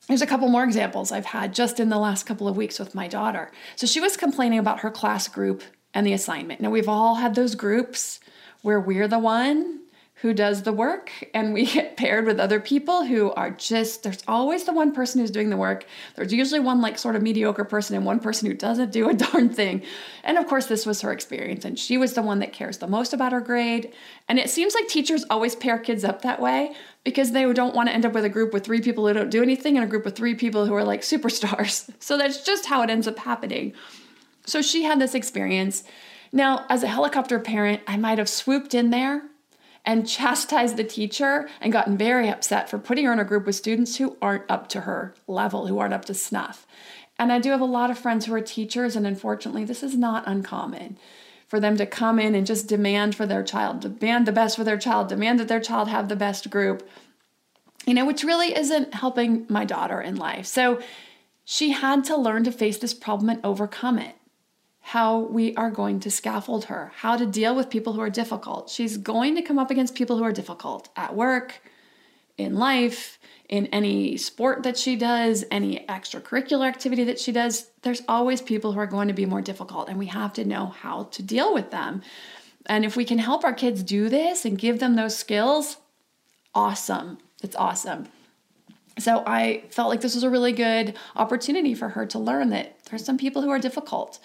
there's 0.06 0.22
a 0.22 0.26
couple 0.26 0.48
more 0.48 0.62
examples 0.62 1.10
I've 1.10 1.26
had 1.26 1.52
just 1.52 1.80
in 1.80 1.88
the 1.88 1.98
last 1.98 2.26
couple 2.26 2.46
of 2.46 2.56
weeks 2.56 2.78
with 2.78 2.94
my 2.94 3.08
daughter. 3.08 3.50
So 3.74 3.88
she 3.88 3.98
was 3.98 4.16
complaining 4.16 4.60
about 4.60 4.80
her 4.80 4.90
class 4.92 5.26
group 5.26 5.64
and 5.92 6.06
the 6.06 6.12
assignment. 6.12 6.60
Now 6.60 6.70
we've 6.70 6.88
all 6.88 7.16
had 7.16 7.34
those 7.34 7.56
groups 7.56 8.20
where 8.62 8.78
we're 8.78 9.08
the 9.08 9.18
one 9.18 9.80
who 10.26 10.34
does 10.34 10.62
the 10.62 10.72
work 10.72 11.12
and 11.34 11.54
we 11.54 11.66
get 11.72 11.96
paired 11.96 12.26
with 12.26 12.40
other 12.40 12.58
people 12.58 13.04
who 13.04 13.30
are 13.32 13.50
just 13.50 14.02
there's 14.02 14.22
always 14.26 14.64
the 14.64 14.72
one 14.72 14.92
person 14.92 15.20
who's 15.20 15.30
doing 15.30 15.50
the 15.50 15.56
work. 15.56 15.86
There's 16.16 16.32
usually 16.32 16.58
one 16.58 16.80
like 16.80 16.98
sort 16.98 17.14
of 17.14 17.22
mediocre 17.22 17.64
person 17.64 17.94
and 17.94 18.04
one 18.04 18.18
person 18.18 18.48
who 18.48 18.54
doesn't 18.54 18.90
do 18.90 19.08
a 19.08 19.14
darn 19.26 19.48
thing. 19.48 19.82
And 20.24 20.36
of 20.36 20.48
course 20.48 20.66
this 20.66 20.84
was 20.84 21.00
her 21.02 21.12
experience 21.12 21.64
and 21.64 21.78
she 21.78 21.96
was 21.96 22.14
the 22.14 22.22
one 22.22 22.40
that 22.40 22.52
cares 22.52 22.78
the 22.78 22.88
most 22.88 23.12
about 23.12 23.30
her 23.30 23.40
grade. 23.40 23.92
And 24.28 24.40
it 24.40 24.50
seems 24.50 24.74
like 24.74 24.88
teachers 24.88 25.24
always 25.30 25.54
pair 25.54 25.78
kids 25.78 26.02
up 26.02 26.22
that 26.22 26.40
way 26.40 26.74
because 27.04 27.30
they 27.30 27.50
don't 27.52 27.74
want 27.74 27.88
to 27.88 27.94
end 27.94 28.04
up 28.04 28.12
with 28.12 28.24
a 28.24 28.28
group 28.28 28.52
with 28.52 28.64
three 28.64 28.80
people 28.80 29.06
who 29.06 29.14
don't 29.14 29.30
do 29.30 29.44
anything 29.44 29.76
and 29.76 29.84
a 29.84 29.88
group 29.88 30.04
with 30.04 30.16
three 30.16 30.34
people 30.34 30.66
who 30.66 30.74
are 30.74 30.84
like 30.84 31.00
superstars. 31.02 31.88
So 32.00 32.18
that's 32.18 32.44
just 32.44 32.66
how 32.66 32.82
it 32.82 32.90
ends 32.90 33.06
up 33.06 33.18
happening. 33.20 33.74
So 34.44 34.60
she 34.60 34.82
had 34.82 35.00
this 35.00 35.14
experience. 35.14 35.84
Now 36.32 36.66
as 36.68 36.82
a 36.82 36.88
helicopter 36.88 37.38
parent 37.38 37.80
i 37.86 37.96
might 37.96 38.18
have 38.18 38.28
swooped 38.28 38.74
in 38.74 38.90
there 38.90 39.22
and 39.86 40.06
chastised 40.06 40.76
the 40.76 40.84
teacher 40.84 41.48
and 41.60 41.72
gotten 41.72 41.96
very 41.96 42.28
upset 42.28 42.68
for 42.68 42.76
putting 42.76 43.06
her 43.06 43.12
in 43.12 43.20
a 43.20 43.24
group 43.24 43.46
with 43.46 43.54
students 43.54 43.96
who 43.96 44.16
aren't 44.20 44.50
up 44.50 44.68
to 44.68 44.82
her 44.82 45.14
level, 45.28 45.68
who 45.68 45.78
aren't 45.78 45.94
up 45.94 46.04
to 46.04 46.12
snuff. 46.12 46.66
And 47.18 47.32
I 47.32 47.38
do 47.38 47.50
have 47.50 47.60
a 47.60 47.64
lot 47.64 47.90
of 47.90 47.98
friends 47.98 48.26
who 48.26 48.34
are 48.34 48.40
teachers, 48.40 48.96
and 48.96 49.06
unfortunately, 49.06 49.64
this 49.64 49.82
is 49.82 49.96
not 49.96 50.24
uncommon 50.26 50.98
for 51.46 51.60
them 51.60 51.76
to 51.76 51.86
come 51.86 52.18
in 52.18 52.34
and 52.34 52.46
just 52.46 52.66
demand 52.66 53.14
for 53.14 53.24
their 53.24 53.44
child, 53.44 53.80
demand 53.80 54.26
the 54.26 54.32
best 54.32 54.56
for 54.56 54.64
their 54.64 54.76
child, 54.76 55.08
demand 55.08 55.38
that 55.38 55.48
their 55.48 55.60
child 55.60 55.88
have 55.88 56.08
the 56.08 56.16
best 56.16 56.50
group, 56.50 56.86
you 57.86 57.94
know, 57.94 58.04
which 58.04 58.24
really 58.24 58.54
isn't 58.56 58.92
helping 58.94 59.46
my 59.48 59.64
daughter 59.64 60.00
in 60.00 60.16
life. 60.16 60.44
So 60.44 60.82
she 61.44 61.70
had 61.70 62.02
to 62.06 62.16
learn 62.16 62.42
to 62.44 62.52
face 62.52 62.78
this 62.78 62.92
problem 62.92 63.30
and 63.30 63.40
overcome 63.44 64.00
it 64.00 64.16
how 64.90 65.18
we 65.18 65.52
are 65.56 65.68
going 65.68 65.98
to 65.98 66.08
scaffold 66.08 66.66
her, 66.66 66.92
how 66.98 67.16
to 67.16 67.26
deal 67.26 67.56
with 67.56 67.68
people 67.68 67.92
who 67.92 68.00
are 68.00 68.08
difficult. 68.08 68.70
She's 68.70 68.96
going 68.96 69.34
to 69.34 69.42
come 69.42 69.58
up 69.58 69.68
against 69.68 69.96
people 69.96 70.16
who 70.16 70.22
are 70.22 70.30
difficult 70.30 70.90
at 70.94 71.16
work, 71.16 71.60
in 72.38 72.54
life, 72.54 73.18
in 73.48 73.66
any 73.66 74.16
sport 74.16 74.62
that 74.62 74.78
she 74.78 74.94
does, 74.94 75.44
any 75.50 75.84
extracurricular 75.88 76.68
activity 76.68 77.02
that 77.02 77.18
she 77.18 77.32
does. 77.32 77.68
There's 77.82 78.02
always 78.06 78.40
people 78.40 78.70
who 78.70 78.78
are 78.78 78.86
going 78.86 79.08
to 79.08 79.14
be 79.14 79.26
more 79.26 79.42
difficult, 79.42 79.88
and 79.88 79.98
we 79.98 80.06
have 80.06 80.32
to 80.34 80.44
know 80.44 80.66
how 80.66 81.04
to 81.04 81.20
deal 81.20 81.52
with 81.52 81.72
them. 81.72 82.00
And 82.66 82.84
if 82.84 82.94
we 82.94 83.04
can 83.04 83.18
help 83.18 83.42
our 83.42 83.54
kids 83.54 83.82
do 83.82 84.08
this 84.08 84.44
and 84.44 84.56
give 84.56 84.78
them 84.78 84.94
those 84.94 85.16
skills, 85.16 85.78
awesome. 86.54 87.18
It's 87.42 87.56
awesome. 87.56 88.06
So 89.00 89.24
I 89.26 89.64
felt 89.70 89.88
like 89.88 90.00
this 90.00 90.14
was 90.14 90.22
a 90.22 90.30
really 90.30 90.52
good 90.52 90.94
opportunity 91.16 91.74
for 91.74 91.88
her 91.88 92.06
to 92.06 92.20
learn 92.20 92.50
that 92.50 92.78
there's 92.84 93.04
some 93.04 93.18
people 93.18 93.42
who 93.42 93.50
are 93.50 93.58
difficult 93.58 94.24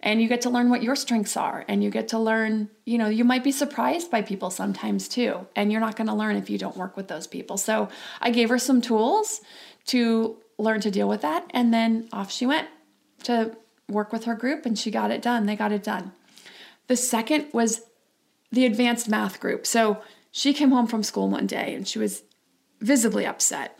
and 0.00 0.22
you 0.22 0.28
get 0.28 0.42
to 0.42 0.50
learn 0.50 0.70
what 0.70 0.82
your 0.82 0.94
strengths 0.94 1.36
are. 1.36 1.64
And 1.68 1.82
you 1.82 1.90
get 1.90 2.08
to 2.08 2.18
learn 2.18 2.70
you 2.84 2.98
know 2.98 3.08
you 3.08 3.24
might 3.24 3.44
be 3.44 3.52
surprised 3.52 4.10
by 4.10 4.22
people 4.22 4.50
sometimes 4.50 5.08
too. 5.08 5.46
And 5.56 5.72
you're 5.72 5.80
not 5.80 5.96
going 5.96 6.06
to 6.06 6.14
learn 6.14 6.36
if 6.36 6.48
you 6.48 6.58
don't 6.58 6.76
work 6.76 6.96
with 6.96 7.08
those 7.08 7.26
people. 7.26 7.56
So 7.56 7.88
i 8.20 8.30
gave 8.30 8.48
her 8.48 8.58
some 8.58 8.80
tools 8.80 9.40
to 9.86 10.36
learn 10.58 10.80
to 10.80 10.90
deal 10.90 11.08
with 11.08 11.22
that. 11.22 11.50
And 11.50 11.72
then 11.72 12.08
off 12.12 12.30
she 12.30 12.46
went 12.46 12.68
to 13.24 13.56
work 13.88 14.12
with 14.12 14.24
her 14.24 14.34
group 14.34 14.66
and 14.66 14.78
she 14.78 14.90
got 14.90 15.10
it 15.10 15.22
done. 15.22 15.46
They 15.46 15.56
got 15.56 15.72
it 15.72 15.82
done. 15.82 16.12
The 16.86 16.96
second 16.96 17.48
was 17.52 17.82
the 18.50 18.66
advanced 18.66 19.08
math 19.08 19.40
group. 19.40 19.66
So 19.66 20.02
she 20.30 20.52
came 20.52 20.70
home 20.70 20.86
from 20.86 21.02
school 21.02 21.28
one 21.28 21.46
day 21.46 21.74
and 21.74 21.86
she 21.86 21.98
was 21.98 22.22
visibly 22.80 23.26
upset. 23.26 23.78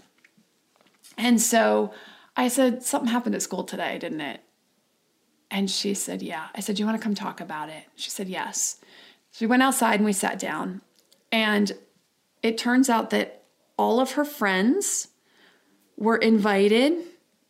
And 1.16 1.40
so 1.40 1.92
i 2.36 2.46
said 2.46 2.84
something 2.84 3.10
happened 3.10 3.34
at 3.34 3.42
school 3.42 3.64
today 3.64 3.98
didn't 3.98 4.20
it 4.20 4.40
And 5.50 5.70
she 5.70 5.94
said, 5.94 6.22
Yeah. 6.22 6.48
I 6.54 6.60
said, 6.60 6.76
Do 6.76 6.82
you 6.82 6.86
want 6.86 6.98
to 6.98 7.02
come 7.02 7.14
talk 7.14 7.40
about 7.40 7.68
it? 7.68 7.84
She 7.96 8.10
said, 8.10 8.28
Yes. 8.28 8.80
So 9.32 9.44
we 9.44 9.48
went 9.48 9.62
outside 9.62 9.96
and 9.96 10.04
we 10.04 10.12
sat 10.12 10.38
down. 10.38 10.82
And 11.30 11.72
it 12.42 12.58
turns 12.58 12.88
out 12.88 13.10
that 13.10 13.42
all 13.76 14.00
of 14.00 14.12
her 14.12 14.24
friends 14.24 15.08
were 15.96 16.16
invited 16.16 16.94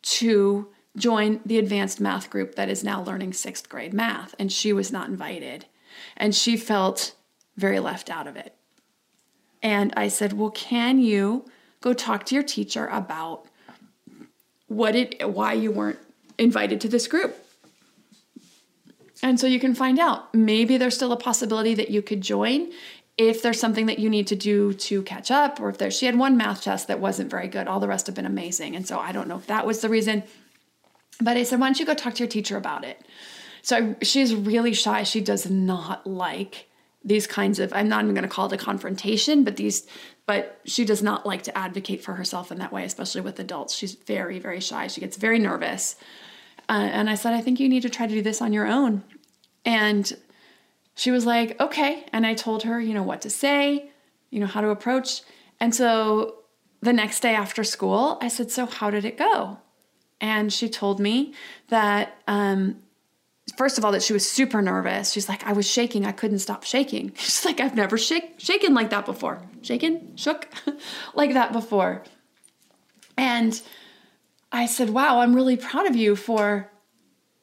to 0.01 0.67
join 0.95 1.39
the 1.45 1.59
advanced 1.59 1.99
math 1.99 2.29
group 2.29 2.55
that 2.55 2.69
is 2.69 2.83
now 2.83 3.01
learning 3.01 3.33
sixth 3.33 3.69
grade 3.69 3.93
math. 3.93 4.33
And 4.39 4.51
she 4.51 4.73
was 4.73 4.91
not 4.91 5.09
invited. 5.09 5.65
And 6.17 6.33
she 6.33 6.57
felt 6.57 7.13
very 7.57 7.79
left 7.79 8.09
out 8.09 8.27
of 8.27 8.35
it. 8.35 8.55
And 9.61 9.93
I 9.97 10.07
said, 10.07 10.33
Well, 10.33 10.51
can 10.51 10.99
you 10.99 11.45
go 11.81 11.93
talk 11.93 12.25
to 12.27 12.35
your 12.35 12.43
teacher 12.43 12.87
about 12.87 13.45
what 14.67 14.95
it 14.95 15.29
why 15.29 15.53
you 15.53 15.71
weren't 15.71 15.99
invited 16.37 16.79
to 16.81 16.87
this 16.87 17.07
group? 17.07 17.35
And 19.21 19.39
so 19.39 19.47
you 19.47 19.59
can 19.59 19.75
find 19.75 19.99
out. 19.99 20.33
Maybe 20.33 20.77
there's 20.77 20.95
still 20.95 21.11
a 21.11 21.17
possibility 21.17 21.73
that 21.75 21.89
you 21.89 22.01
could 22.01 22.21
join 22.21 22.71
if 23.17 23.41
there's 23.41 23.59
something 23.59 23.87
that 23.87 23.99
you 23.99 24.09
need 24.09 24.27
to 24.27 24.35
do 24.35 24.73
to 24.73 25.03
catch 25.03 25.29
up, 25.29 25.59
or 25.59 25.69
if 25.69 25.77
there 25.77 25.91
she 25.91 26.05
had 26.05 26.17
one 26.17 26.37
math 26.37 26.63
test 26.63 26.87
that 26.87 27.01
wasn't 27.01 27.29
very 27.29 27.49
good. 27.49 27.67
All 27.67 27.81
the 27.81 27.87
rest 27.87 28.05
have 28.05 28.15
been 28.15 28.25
amazing. 28.25 28.75
And 28.75 28.87
so 28.87 28.97
I 28.97 29.11
don't 29.11 29.27
know 29.27 29.37
if 29.37 29.47
that 29.47 29.65
was 29.65 29.81
the 29.81 29.89
reason. 29.89 30.23
But 31.19 31.35
I 31.35 31.43
said, 31.43 31.59
why 31.59 31.67
don't 31.67 31.79
you 31.79 31.85
go 31.85 31.93
talk 31.93 32.13
to 32.15 32.19
your 32.19 32.29
teacher 32.29 32.55
about 32.55 32.85
it? 32.85 33.05
So 33.61 33.75
I, 33.75 33.95
she's 34.03 34.33
really 34.33 34.73
shy. 34.73 35.03
She 35.03 35.19
does 35.19 35.49
not 35.49 36.07
like 36.07 36.69
these 37.03 37.27
kinds 37.27 37.59
of 37.59 37.71
i'm 37.73 37.87
not 37.87 38.03
even 38.03 38.13
going 38.13 38.23
to 38.23 38.29
call 38.29 38.47
it 38.47 38.53
a 38.53 38.57
confrontation 38.57 39.43
but 39.43 39.55
these 39.55 39.87
but 40.25 40.59
she 40.65 40.83
does 40.83 41.01
not 41.01 41.25
like 41.25 41.43
to 41.43 41.57
advocate 41.57 42.03
for 42.03 42.13
herself 42.15 42.51
in 42.51 42.59
that 42.59 42.73
way 42.73 42.83
especially 42.83 43.21
with 43.21 43.39
adults 43.39 43.73
she's 43.73 43.93
very 43.93 44.39
very 44.39 44.59
shy 44.59 44.87
she 44.87 45.01
gets 45.01 45.15
very 45.15 45.39
nervous 45.39 45.95
uh, 46.69 46.89
and 46.93 47.09
i 47.09 47.15
said 47.15 47.33
i 47.33 47.41
think 47.41 47.59
you 47.59 47.67
need 47.67 47.81
to 47.81 47.89
try 47.89 48.05
to 48.07 48.13
do 48.13 48.21
this 48.21 48.41
on 48.41 48.53
your 48.53 48.67
own. 48.67 49.03
And 49.65 50.11
she 50.95 51.11
was 51.11 51.25
like 51.25 51.59
okay. 51.59 52.05
And 52.13 52.25
i 52.25 52.33
told 52.33 52.63
her 52.63 52.79
you 52.79 52.93
know 52.93 53.03
what 53.03 53.21
to 53.21 53.29
say 53.29 53.89
you 54.29 54.39
know 54.39 54.45
how 54.47 54.61
to 54.61 54.69
approach. 54.69 55.23
And 55.59 55.73
so 55.73 56.35
the 56.81 56.93
next 56.93 57.19
day 57.21 57.35
after 57.35 57.63
school 57.63 58.17
i 58.21 58.27
said 58.27 58.51
so 58.51 58.65
how 58.65 58.89
did 58.89 59.05
it 59.05 59.17
go? 59.17 59.57
And 60.21 60.51
she 60.51 60.69
told 60.69 60.99
me 60.99 61.33
that 61.69 62.17
um, 62.27 62.81
first 63.57 63.77
of 63.77 63.85
all 63.85 63.91
that 63.93 64.03
she 64.03 64.13
was 64.13 64.29
super 64.29 64.61
nervous. 64.61 65.11
She's 65.11 65.27
like 65.27 65.45
i 65.45 65.53
was 65.53 65.69
shaking. 65.69 66.05
I 66.05 66.11
couldn't 66.11 66.39
stop 66.39 66.63
shaking. 66.63 67.13
She's 67.17 67.43
like 67.45 67.59
i've 67.59 67.75
never 67.75 67.97
shake, 67.97 68.35
shaken 68.37 68.73
like 68.73 68.91
that 68.91 69.05
before. 69.05 69.41
Shaken? 69.61 70.15
Shook? 70.15 70.47
Like 71.13 71.33
that 71.33 71.51
before. 71.51 72.03
And 73.17 73.61
i 74.51 74.65
said 74.65 74.89
wow 74.89 75.19
i'm 75.19 75.35
really 75.35 75.57
proud 75.57 75.85
of 75.85 75.95
you 75.95 76.15
for 76.15 76.71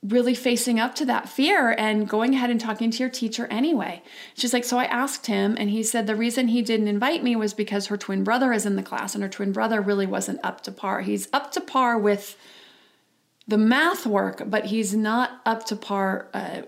really 0.03 0.35
facing 0.35 0.79
up 0.79 0.95
to 0.95 1.05
that 1.05 1.29
fear 1.29 1.75
and 1.77 2.09
going 2.09 2.35
ahead 2.35 2.51
and 2.51 2.61
talking 2.61 2.91
to 2.91 2.99
your 2.99 3.11
teacher 3.11 3.47
anyway 3.47 4.03
she's 4.35 4.53
like 4.53 4.65
so 4.65 4.79
i 4.79 4.85
asked 4.85 5.27
him 5.27 5.57
and 5.59 5.71
he 5.71 5.83
said 5.83 6.07
the 6.07 6.15
reason 6.15 6.49
he 6.49 6.63
didn't 6.63 6.87
invite 6.87 7.25
me 7.25 7.35
was 7.35 7.55
because 7.55 7.87
her 7.87 7.97
twin 7.97 8.23
brother 8.23 8.53
is 8.53 8.67
in 8.67 8.77
the 8.77 8.83
class 8.83 9.15
and 9.15 9.23
her 9.23 9.29
twin 9.29 9.53
brother 9.53 9.81
really 9.81 10.07
wasn't 10.07 10.39
up 10.45 10.61
to 10.61 10.71
par 10.71 11.01
he's 11.01 11.29
up 11.33 11.51
to 11.51 11.61
par 11.61 11.99
with 11.99 12.37
the 13.47 13.59
math 13.59 14.07
work, 14.07 14.43
but 14.47 14.67
he's 14.67 14.95
not 14.95 15.41
up 15.47 15.65
to 15.67 15.77
par. 15.77 16.29
Uh, 16.35 16.63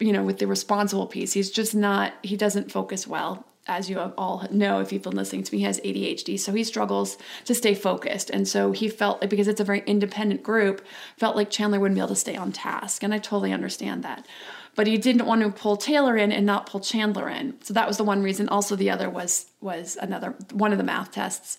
you 0.00 0.12
know, 0.12 0.24
with 0.24 0.38
the 0.38 0.46
responsible 0.46 1.06
piece, 1.06 1.32
he's 1.32 1.50
just 1.50 1.74
not. 1.74 2.14
He 2.22 2.36
doesn't 2.36 2.72
focus 2.72 3.06
well, 3.06 3.46
as 3.66 3.88
you 3.88 3.98
all 3.98 4.46
know 4.50 4.80
if 4.80 4.92
you've 4.92 5.02
been 5.02 5.14
listening 5.14 5.44
to 5.44 5.52
me. 5.52 5.60
He 5.60 5.64
has 5.64 5.80
ADHD, 5.80 6.38
so 6.38 6.52
he 6.52 6.64
struggles 6.64 7.16
to 7.44 7.54
stay 7.54 7.74
focused, 7.74 8.30
and 8.30 8.46
so 8.46 8.72
he 8.72 8.88
felt 8.88 9.20
like 9.20 9.30
because 9.30 9.48
it's 9.48 9.60
a 9.60 9.64
very 9.64 9.82
independent 9.86 10.42
group, 10.42 10.84
felt 11.16 11.36
like 11.36 11.50
Chandler 11.50 11.78
wouldn't 11.78 11.96
be 11.96 12.00
able 12.00 12.08
to 12.08 12.16
stay 12.16 12.36
on 12.36 12.52
task, 12.52 13.02
and 13.02 13.14
I 13.14 13.18
totally 13.18 13.52
understand 13.52 14.02
that. 14.02 14.26
But 14.74 14.86
he 14.86 14.96
didn't 14.96 15.26
want 15.26 15.42
to 15.42 15.50
pull 15.50 15.76
Taylor 15.76 16.16
in 16.16 16.32
and 16.32 16.46
not 16.46 16.66
pull 16.66 16.80
Chandler 16.80 17.28
in, 17.28 17.54
so 17.62 17.74
that 17.74 17.86
was 17.86 17.98
the 17.98 18.04
one 18.04 18.22
reason. 18.22 18.48
Also, 18.48 18.74
the 18.74 18.90
other 18.90 19.08
was 19.08 19.46
was 19.60 19.96
another 20.00 20.34
one 20.52 20.72
of 20.72 20.78
the 20.78 20.84
math 20.84 21.12
tests, 21.12 21.58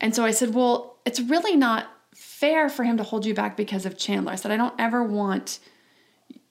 and 0.00 0.14
so 0.14 0.24
I 0.24 0.30
said, 0.30 0.54
well, 0.54 0.98
it's 1.04 1.20
really 1.20 1.56
not 1.56 1.88
fair 2.14 2.68
for 2.68 2.84
him 2.84 2.96
to 2.98 3.02
hold 3.02 3.26
you 3.26 3.34
back 3.34 3.56
because 3.56 3.86
of 3.86 3.98
Chandler. 3.98 4.32
I 4.32 4.36
said, 4.36 4.50
I 4.50 4.56
don't 4.56 4.74
ever 4.78 5.02
want 5.02 5.58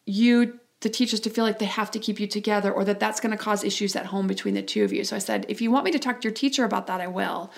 you, 0.06 0.60
the 0.86 0.90
teachers, 0.92 1.20
to 1.22 1.32
feel 1.32 1.44
like 1.44 1.58
they 1.58 1.66
have 1.66 1.90
to 1.90 2.00
keep 2.00 2.20
you 2.20 2.28
together 2.28 2.72
or 2.72 2.86
that 2.86 3.00
that's 3.00 3.20
going 3.20 3.32
to 3.32 3.44
cause 3.44 3.64
issues 3.64 3.96
at 3.96 4.06
home 4.06 4.28
between 4.28 4.54
the 4.54 4.62
two 4.62 4.84
of 4.84 4.94
you. 4.94 5.04
So 5.04 5.16
I 5.16 5.20
said, 5.20 5.44
if 5.50 5.60
you 5.60 5.72
want 5.72 5.84
me 5.84 5.92
to 5.92 5.98
talk 5.98 6.22
to 6.22 6.28
your 6.28 6.34
teacher 6.34 6.64
about 6.64 6.86
that, 6.86 7.02
I 7.02 7.08
will. 7.08 7.52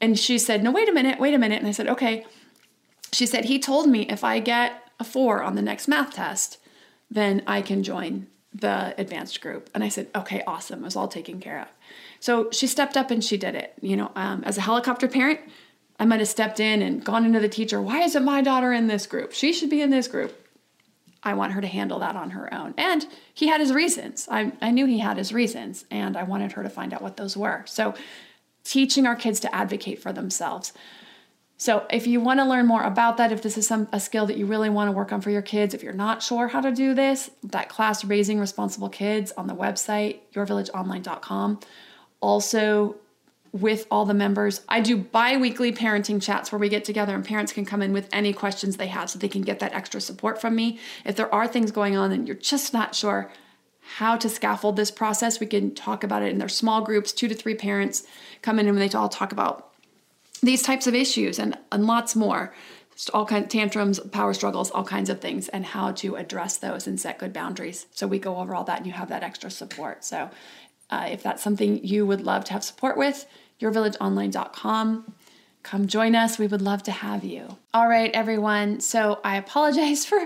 And 0.00 0.16
she 0.16 0.38
said, 0.38 0.62
no, 0.62 0.70
wait 0.70 0.88
a 0.88 0.92
minute, 0.92 1.18
wait 1.18 1.34
a 1.34 1.38
minute. 1.38 1.58
And 1.58 1.66
I 1.66 1.72
said, 1.72 1.88
okay. 1.88 2.24
She 3.12 3.26
said, 3.26 3.46
he 3.46 3.58
told 3.58 3.88
me 3.88 4.02
if 4.02 4.22
I 4.22 4.38
get 4.38 4.88
a 5.00 5.04
four 5.04 5.42
on 5.42 5.56
the 5.56 5.62
next 5.62 5.88
math 5.88 6.14
test, 6.14 6.58
then 7.10 7.42
I 7.44 7.60
can 7.60 7.82
join 7.82 8.28
the 8.54 8.94
advanced 8.96 9.40
group. 9.40 9.68
And 9.74 9.82
I 9.82 9.88
said, 9.88 10.06
okay, 10.14 10.44
awesome. 10.46 10.82
It 10.82 10.84
was 10.84 10.94
all 10.94 11.08
taken 11.08 11.40
care 11.40 11.60
of. 11.60 11.68
So 12.20 12.52
she 12.52 12.68
stepped 12.68 12.96
up 12.96 13.10
and 13.10 13.24
she 13.24 13.36
did 13.36 13.56
it. 13.56 13.74
You 13.80 13.96
know, 13.96 14.12
um, 14.14 14.44
as 14.44 14.58
a 14.58 14.60
helicopter 14.60 15.08
parent, 15.08 15.40
I 15.98 16.04
might 16.04 16.20
have 16.20 16.28
stepped 16.28 16.60
in 16.60 16.82
and 16.82 17.04
gone 17.04 17.24
into 17.24 17.40
the 17.40 17.48
teacher. 17.48 17.82
Why 17.82 18.02
isn't 18.02 18.24
my 18.24 18.42
daughter 18.42 18.72
in 18.72 18.86
this 18.86 19.06
group? 19.08 19.32
She 19.32 19.52
should 19.52 19.70
be 19.70 19.82
in 19.82 19.90
this 19.90 20.06
group. 20.06 20.32
I 21.22 21.34
want 21.34 21.52
her 21.52 21.60
to 21.60 21.66
handle 21.66 21.98
that 21.98 22.16
on 22.16 22.30
her 22.30 22.52
own. 22.52 22.74
And 22.76 23.06
he 23.34 23.48
had 23.48 23.60
his 23.60 23.72
reasons. 23.72 24.28
I, 24.30 24.52
I 24.60 24.70
knew 24.70 24.86
he 24.86 24.98
had 24.98 25.16
his 25.16 25.32
reasons, 25.32 25.84
and 25.90 26.16
I 26.16 26.22
wanted 26.22 26.52
her 26.52 26.62
to 26.62 26.70
find 26.70 26.94
out 26.94 27.02
what 27.02 27.16
those 27.16 27.36
were. 27.36 27.64
So, 27.66 27.94
teaching 28.64 29.06
our 29.06 29.16
kids 29.16 29.40
to 29.40 29.54
advocate 29.54 30.00
for 30.00 30.12
themselves. 30.12 30.72
So, 31.56 31.86
if 31.90 32.06
you 32.06 32.20
want 32.20 32.38
to 32.38 32.44
learn 32.44 32.66
more 32.66 32.82
about 32.82 33.16
that, 33.16 33.32
if 33.32 33.42
this 33.42 33.58
is 33.58 33.66
some 33.66 33.88
a 33.92 33.98
skill 33.98 34.26
that 34.26 34.36
you 34.36 34.46
really 34.46 34.70
want 34.70 34.88
to 34.88 34.92
work 34.92 35.12
on 35.12 35.20
for 35.20 35.30
your 35.30 35.42
kids, 35.42 35.74
if 35.74 35.82
you're 35.82 35.92
not 35.92 36.22
sure 36.22 36.48
how 36.48 36.60
to 36.60 36.70
do 36.70 36.94
this, 36.94 37.30
that 37.42 37.68
class 37.68 38.04
Raising 38.04 38.38
Responsible 38.38 38.88
Kids 38.88 39.32
on 39.32 39.48
the 39.48 39.56
website 39.56 40.20
yourvillageonline.com. 40.34 41.60
Also, 42.20 42.96
with 43.52 43.86
all 43.90 44.04
the 44.04 44.14
members. 44.14 44.62
I 44.68 44.80
do 44.80 44.96
bi 44.96 45.36
weekly 45.36 45.72
parenting 45.72 46.22
chats 46.22 46.52
where 46.52 46.58
we 46.58 46.68
get 46.68 46.84
together 46.84 47.14
and 47.14 47.24
parents 47.24 47.52
can 47.52 47.64
come 47.64 47.82
in 47.82 47.92
with 47.92 48.08
any 48.12 48.32
questions 48.32 48.76
they 48.76 48.88
have 48.88 49.10
so 49.10 49.18
they 49.18 49.28
can 49.28 49.42
get 49.42 49.58
that 49.60 49.72
extra 49.72 50.00
support 50.00 50.40
from 50.40 50.54
me. 50.54 50.78
If 51.04 51.16
there 51.16 51.32
are 51.34 51.46
things 51.46 51.70
going 51.70 51.96
on 51.96 52.12
and 52.12 52.26
you're 52.26 52.36
just 52.36 52.72
not 52.72 52.94
sure 52.94 53.30
how 53.96 54.16
to 54.16 54.28
scaffold 54.28 54.76
this 54.76 54.90
process, 54.90 55.40
we 55.40 55.46
can 55.46 55.74
talk 55.74 56.04
about 56.04 56.22
it 56.22 56.30
in 56.30 56.38
their 56.38 56.48
small 56.48 56.82
groups, 56.82 57.12
two 57.12 57.28
to 57.28 57.34
three 57.34 57.54
parents 57.54 58.06
come 58.42 58.58
in 58.58 58.68
and 58.68 58.78
they 58.78 58.90
all 58.90 59.08
talk 59.08 59.32
about 59.32 59.70
these 60.42 60.62
types 60.62 60.86
of 60.86 60.94
issues 60.94 61.38
and, 61.38 61.56
and 61.72 61.86
lots 61.86 62.14
more. 62.14 62.54
Just 62.94 63.10
all 63.10 63.24
kinds 63.24 63.44
of 63.44 63.50
tantrums, 63.50 64.00
power 64.10 64.34
struggles, 64.34 64.72
all 64.72 64.84
kinds 64.84 65.08
of 65.08 65.20
things, 65.20 65.48
and 65.48 65.64
how 65.64 65.92
to 65.92 66.16
address 66.16 66.56
those 66.56 66.86
and 66.86 66.98
set 66.98 67.18
good 67.18 67.32
boundaries. 67.32 67.86
So 67.92 68.08
we 68.08 68.18
go 68.18 68.38
over 68.38 68.54
all 68.54 68.64
that 68.64 68.78
and 68.78 68.86
you 68.86 68.92
have 68.92 69.08
that 69.08 69.22
extra 69.22 69.50
support. 69.50 70.04
So 70.04 70.30
uh, 70.90 71.08
if 71.10 71.22
that's 71.22 71.42
something 71.42 71.84
you 71.84 72.06
would 72.06 72.22
love 72.22 72.44
to 72.46 72.52
have 72.52 72.64
support 72.64 72.96
with, 72.96 73.26
yourvillageonline.com. 73.60 75.14
Come 75.62 75.86
join 75.86 76.14
us. 76.14 76.38
We 76.38 76.46
would 76.46 76.62
love 76.62 76.82
to 76.84 76.92
have 76.92 77.24
you. 77.24 77.58
All 77.74 77.88
right, 77.88 78.10
everyone. 78.14 78.80
So 78.80 79.20
I 79.24 79.36
apologize 79.36 80.04
for 80.06 80.18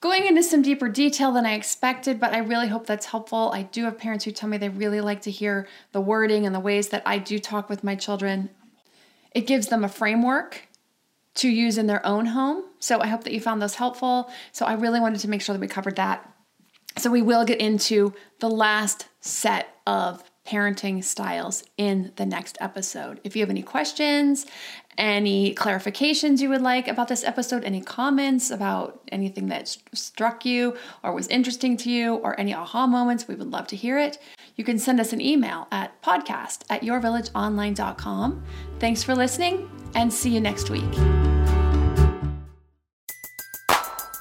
going 0.00 0.26
into 0.26 0.42
some 0.42 0.60
deeper 0.60 0.88
detail 0.88 1.32
than 1.32 1.46
I 1.46 1.54
expected, 1.54 2.20
but 2.20 2.34
I 2.34 2.38
really 2.38 2.68
hope 2.68 2.86
that's 2.86 3.06
helpful. 3.06 3.50
I 3.54 3.62
do 3.62 3.84
have 3.84 3.96
parents 3.96 4.26
who 4.26 4.32
tell 4.32 4.48
me 4.48 4.58
they 4.58 4.68
really 4.68 5.00
like 5.00 5.22
to 5.22 5.30
hear 5.30 5.66
the 5.92 6.00
wording 6.00 6.44
and 6.44 6.54
the 6.54 6.60
ways 6.60 6.88
that 6.88 7.02
I 7.06 7.16
do 7.16 7.38
talk 7.38 7.70
with 7.70 7.82
my 7.82 7.94
children. 7.94 8.50
It 9.34 9.46
gives 9.46 9.68
them 9.68 9.82
a 9.82 9.88
framework 9.88 10.68
to 11.36 11.48
use 11.48 11.78
in 11.78 11.86
their 11.86 12.04
own 12.06 12.26
home. 12.26 12.64
So 12.78 13.00
I 13.00 13.06
hope 13.06 13.24
that 13.24 13.32
you 13.32 13.40
found 13.40 13.62
those 13.62 13.76
helpful. 13.76 14.30
So 14.52 14.66
I 14.66 14.74
really 14.74 15.00
wanted 15.00 15.20
to 15.20 15.28
make 15.28 15.40
sure 15.40 15.54
that 15.54 15.60
we 15.60 15.68
covered 15.68 15.96
that. 15.96 16.30
So 16.96 17.10
we 17.10 17.22
will 17.22 17.44
get 17.44 17.60
into 17.60 18.14
the 18.38 18.48
last 18.48 19.08
set 19.20 19.76
of 19.86 20.22
parenting 20.46 21.02
styles 21.02 21.64
in 21.76 22.12
the 22.16 22.26
next 22.26 22.58
episode. 22.60 23.20
If 23.24 23.34
you 23.34 23.42
have 23.42 23.50
any 23.50 23.62
questions, 23.62 24.46
any 24.98 25.54
clarifications 25.54 26.40
you 26.40 26.48
would 26.50 26.60
like 26.60 26.86
about 26.86 27.08
this 27.08 27.24
episode, 27.24 27.64
any 27.64 27.80
comments 27.80 28.50
about 28.50 29.00
anything 29.10 29.48
that 29.48 29.76
struck 29.92 30.44
you 30.44 30.76
or 31.02 31.14
was 31.14 31.26
interesting 31.28 31.76
to 31.78 31.90
you, 31.90 32.16
or 32.16 32.38
any 32.38 32.54
aha 32.54 32.86
moments, 32.86 33.26
we 33.26 33.34
would 33.34 33.50
love 33.50 33.66
to 33.68 33.76
hear 33.76 33.98
it. 33.98 34.18
You 34.56 34.64
can 34.64 34.78
send 34.78 35.00
us 35.00 35.12
an 35.12 35.20
email 35.20 35.66
at 35.72 36.00
podcast 36.02 36.62
at 36.70 36.82
yourvillageonline.com. 36.82 38.44
Thanks 38.78 39.02
for 39.02 39.14
listening 39.14 39.68
and 39.94 40.12
see 40.12 40.30
you 40.30 40.40
next 40.40 40.70
week. 40.70 41.33